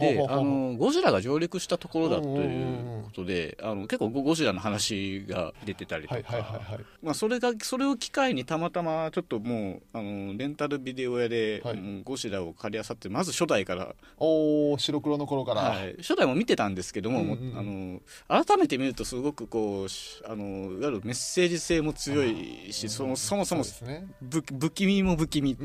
[0.00, 12.02] であのゴジラが上陸したところだといううんことであの結構ゴゴジラの話が出てたりとか、それがそれを機会にたまたまちょっともうあのレンタルビデオ屋で、はい。
[12.04, 24.06] ゴジラを借りあさってまず初代から、おお白黒の頃から、はい、初代も見てたんですけども、あの改めて見るとすごくこうしあのいわゆるメッセージ性も強いしそのそもそもうですね。
[24.22, 25.56] ぶ不気味も不気味。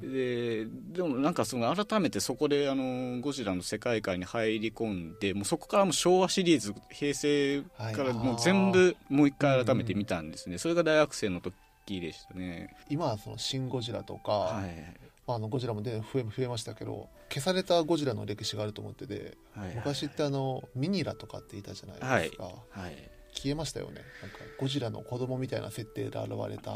[0.00, 12.74] ででもなんかその改めてそこであのゴジラの世界観に入り込んでもうそこからもう昭和シリーズ平成からもう全部もう一回改めて見たんですね、それが大学生の時でしたね。
[12.88, 15.10] 今はその「シン・ゴジラ」とか、はい。
[15.26, 19.74] まあ、あのゴジラもで増え増えましたけど消されたゴジラの歴史があると思っててはい。
[19.76, 24.02] 昔ってあのミニラとかっていたじゃないですか、はい消えましたよね。
[24.22, 26.70] なんかゴジラの子供みたいな設定で現れた。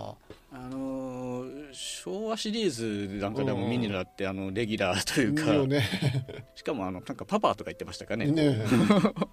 [0.53, 1.34] あのー
[1.75, 5.53] 昭和シリーズなんかでうんもミニラってあのレギュラーというか、
[6.55, 8.27] しかもあのなんかパパとか言ってましたかね。
[8.27, 8.65] ね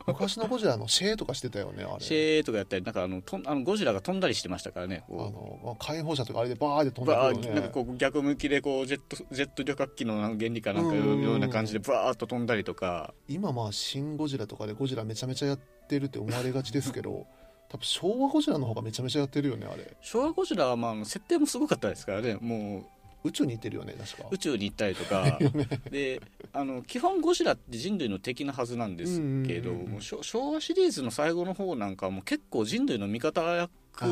[0.08, 2.04] 昔のゴジラのシェーとかしてたよねあれ。
[2.04, 5.04] シェーとかやったりなんかあのとんあのゴジラが飛んだりしてましたからね。
[5.08, 11.22] あこのまあ解放車とかあれでバーって飛んでバくるよねーなんかこう逆向きでこうジェットジェット旅客機の原理かなんかうん。
[11.22, 13.14] ような感じでバーッと飛んだりとか。
[13.28, 17.28] 今まあ「シン・ゴジラ」とかでゴジラめちゃめちゃやってるって思われがちですけど
[17.72, 19.96] 多分昭和ゴジラの方がめちゃめちゃやってるよねあれ。
[20.02, 22.84] 昭和ゴジラはまあ設定もすごかったですからねも
[23.24, 24.28] 宇宙に行ってるよね確か。
[24.30, 25.40] う宇宙に行ったりとか。
[25.90, 34.06] であの基本ゴジラって人類の敵なはずなんですけど昭昭和シリーズの最後の方なんかはもう結構人類の味方役あ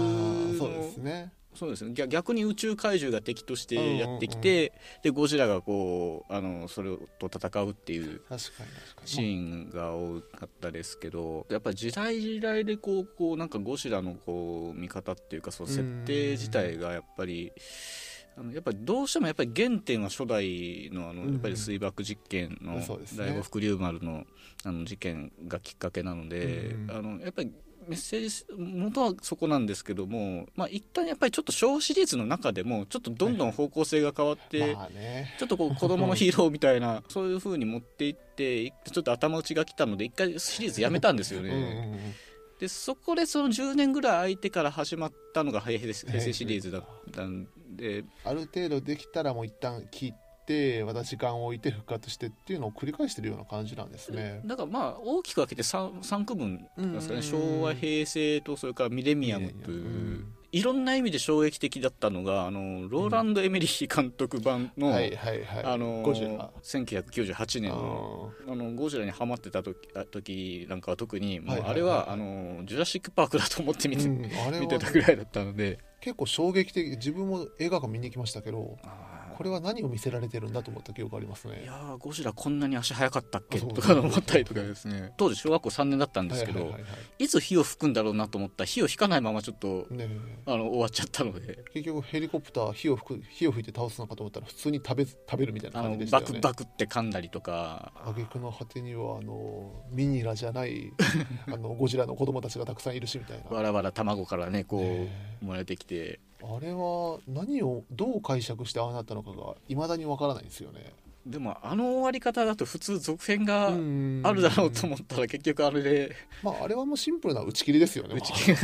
[0.57, 1.91] そうですねそうですね。
[1.93, 4.71] 逆逆に宇宙怪獣が敵としてやってきて、
[5.03, 8.21] でゴジラがこうあのそれと戦うっていう
[9.03, 17.51] シーンが多かったですけどやっぱり時代時代でこうこうなんかゴジラのこう見方っていうかその設定自体がやっぱり。
[18.37, 22.79] あのやっぱりどうしてもやっぱり原点は初代のあのうんやっぱり水爆実験の
[23.17, 24.23] 第五福竜丸の
[24.63, 26.91] あの事件がきっかけなのでうん。
[26.91, 27.51] あのやっぱり
[27.89, 34.77] メッセージ元はそこなんですけどもまあ一旦やっぱりちょっと昭和シリーズの中でもちょっとどんどん方向性が変わって
[35.39, 42.15] ちょっとこう 子供のヒーローみたいなそういう風に持っていってちょっと頭打ちが来たので一回シリーズやめたんですよね。
[42.59, 50.28] でそこでその10年ぐらい空いてから始まったのが平成シリーズだったんである程度できたらもう一旦切って
[50.85, 54.41] また時間を置いて復活してっていうのを繰り返してるような感じなんですね。
[54.45, 65.63] だからまあ大きく分けて 3, 三区分ですかね、昭和平成とそれからミレニアムという、うんいろんな意味で衝撃的だったのがあのローランド・エメリー監督版の、はいはいはい。
[65.63, 66.49] あのゴジラ。
[66.63, 67.69] 1998年。
[67.69, 75.79] のあのゴジラにハマってた時あ時なんかは特にもうあれはあのジュラシック・パークだと思って見て,、見てたぐらいだったので。
[76.01, 76.91] 結構衝撃的。
[76.91, 81.61] 自分も映画館見に行きましたけどあーこれは何を見せられてるんだと思った記憶ありますね。
[81.63, 83.61] いやーゴジラこんなに足速かったっけ？
[83.61, 85.13] とか思ったりとかですね。
[85.15, 86.75] 当時小学校3年だったんですけど、
[87.19, 90.09] いつ火を吹くんだろうなと思ったら火を吹かないままちょっとね
[90.45, 91.63] あの終わっちゃったので。
[91.73, 96.27] 結局ヘリコプター火を吹く火を吹いて倒すのかと思ったら普通に食べ食べるみたいな感じでしたよね。
[96.33, 97.93] バクバクって噛んだりとか。
[98.07, 100.91] 挙句の果てにはあのミニラじゃない
[101.47, 110.93] あのゴジラの子供たちがたくさんいるしみたいな、わらわら卵からねこう、ね生まれてきてあれは何をどう解釈してああなったのかがいまだにわからないんですよね。
[111.25, 113.73] でもあの終わり方だと普通続編がああ
[114.33, 116.15] るだろうと思ったら結局あれで。
[116.41, 118.57] まああれはもうシンプルな打ち切りですよね打ち切り。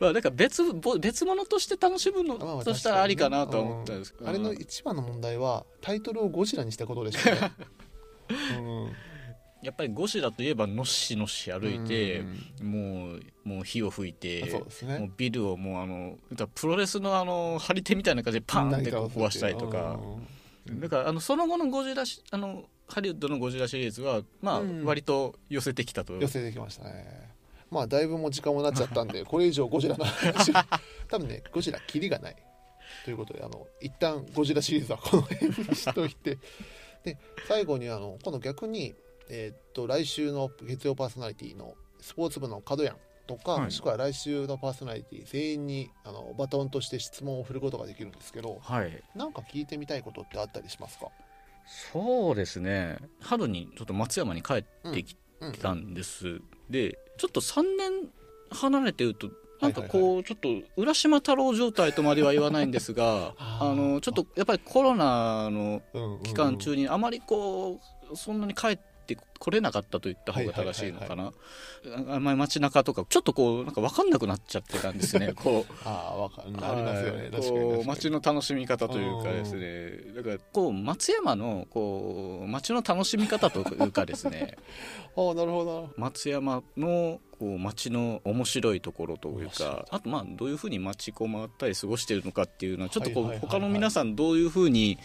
[0.00, 0.12] まあ。
[0.14, 7.52] だから別ぼ別物として楽しむのまとしたらありかなとは思ったんですけど、あれの一番の問題はタイトルをゴジラにしたことでしたね、
[8.58, 8.92] うん、
[9.62, 12.20] やっぱりゴジラといえばのっしのっし歩いて
[12.60, 16.16] うんもうもう火を吹いてそうですもうねビルをもうあの
[16.54, 19.98] プロレスのあの張り手みたいな感じでパーンって壊したりとか。
[20.02, 20.28] うん
[20.80, 24.84] だからあのその後のゴジラしあのハリウッドのゴジラシリーズはまあうん。
[24.84, 27.30] 割と寄せてきたと、寄せてきましたね。
[27.70, 30.52] まあだいぶもう時間もなっちゃったんで これ以上ゴジラの話
[31.08, 32.36] 多分ねゴジラキリがない
[33.04, 36.38] ということであの一旦ゴジラシリーズはこの辺にしといて。
[37.04, 38.94] で最後にあの今度逆に
[39.28, 43.60] えーっと来週の月曜パーソナリティのスポーツ部の角やんとか、はい。
[43.62, 49.02] もしくは来週のパーソナリティ全員にあのバトンとして質問を振ることができるんですけどはい。
[49.14, 51.06] なんか聞いてみたいことってあったりしますか？
[51.92, 52.96] そうですね。
[53.20, 54.62] 春にちょっと松山に帰っ
[54.92, 58.08] てきうんたんです、でちょっと3年
[58.50, 67.78] 離れてるとなんかこうちょっと浦島太郎状態とまでは言わないんですが あのちょっとやっぱりコロナのうんうん期間中にあまりこ
[68.10, 68.78] うそんなに帰っ
[69.16, 71.32] てこれなかったと言った方が正しいのかな。
[72.08, 75.32] あんまり街中とかちょっとこうなんか分かんなくなっちゃってたんですね。
[75.36, 77.22] こうああわかるありますよね。
[77.22, 80.14] はい確か街の楽しみ方というかですね。
[80.14, 84.56] だからこう松山のこう街の楽しみ方というかですね。
[85.16, 85.82] ああなるほど。
[85.82, 94.98] な松山のこう街の面白いところというかあとまあどういうふうに街こう回ったり過ごしてるのかっていうのはちょっとこう他の皆さんどういうふうに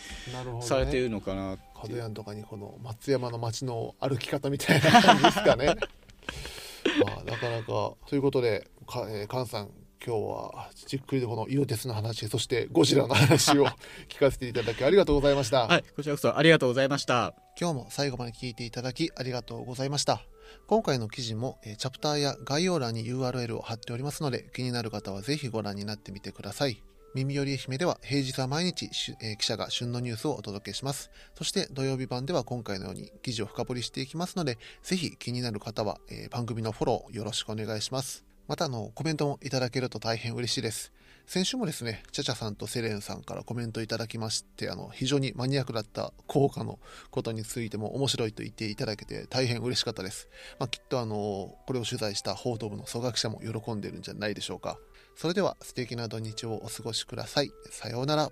[0.62, 5.76] されているのかなって角屋とかにこの松山の街の歩き方みたいな感じですかね。
[7.06, 7.94] まあなかなか。
[8.08, 9.72] ということでか、えー、菅さん
[10.06, 13.66] 今日はじっくりとこの色鉄の話そしてゴジラの話を
[14.10, 17.34] 聞かせていただきありがとうございました、はいこちらこそありがとうございました。
[17.60, 20.26] 今日も最後まで聞いていただきありがとうございました。
[20.68, 26.84] 今回の記事も、えーチャプターや概要欄に URL を貼っておりますので気になる方はぜひご覧になってみてください
[27.16, 28.90] 耳より愛媛では平日は毎日、
[29.22, 40.92] えー記者が旬のニュースをお届けしますそして土曜日版では今回のように記事を深掘りしていきますのでぜひ気になる方は、えー番組のフォローよろしくお願いしますまたのコメントもいただけると大変嬉しいです
[41.26, 46.80] 先週もですね、チャチャさんとセレンさんからコメントいただきまして、あの、非常にマニアックだった効果の
[47.12, 50.28] ことについても面白いと言っていただけて大変嬉しかったです。
[50.60, 54.78] まあ、きっとあの、これを取材した報道部の曽我記者も喜んでるんじゃないでしょうか。
[55.16, 57.52] それでは素敵な土日をお過ごしください。
[57.70, 58.32] さようなら。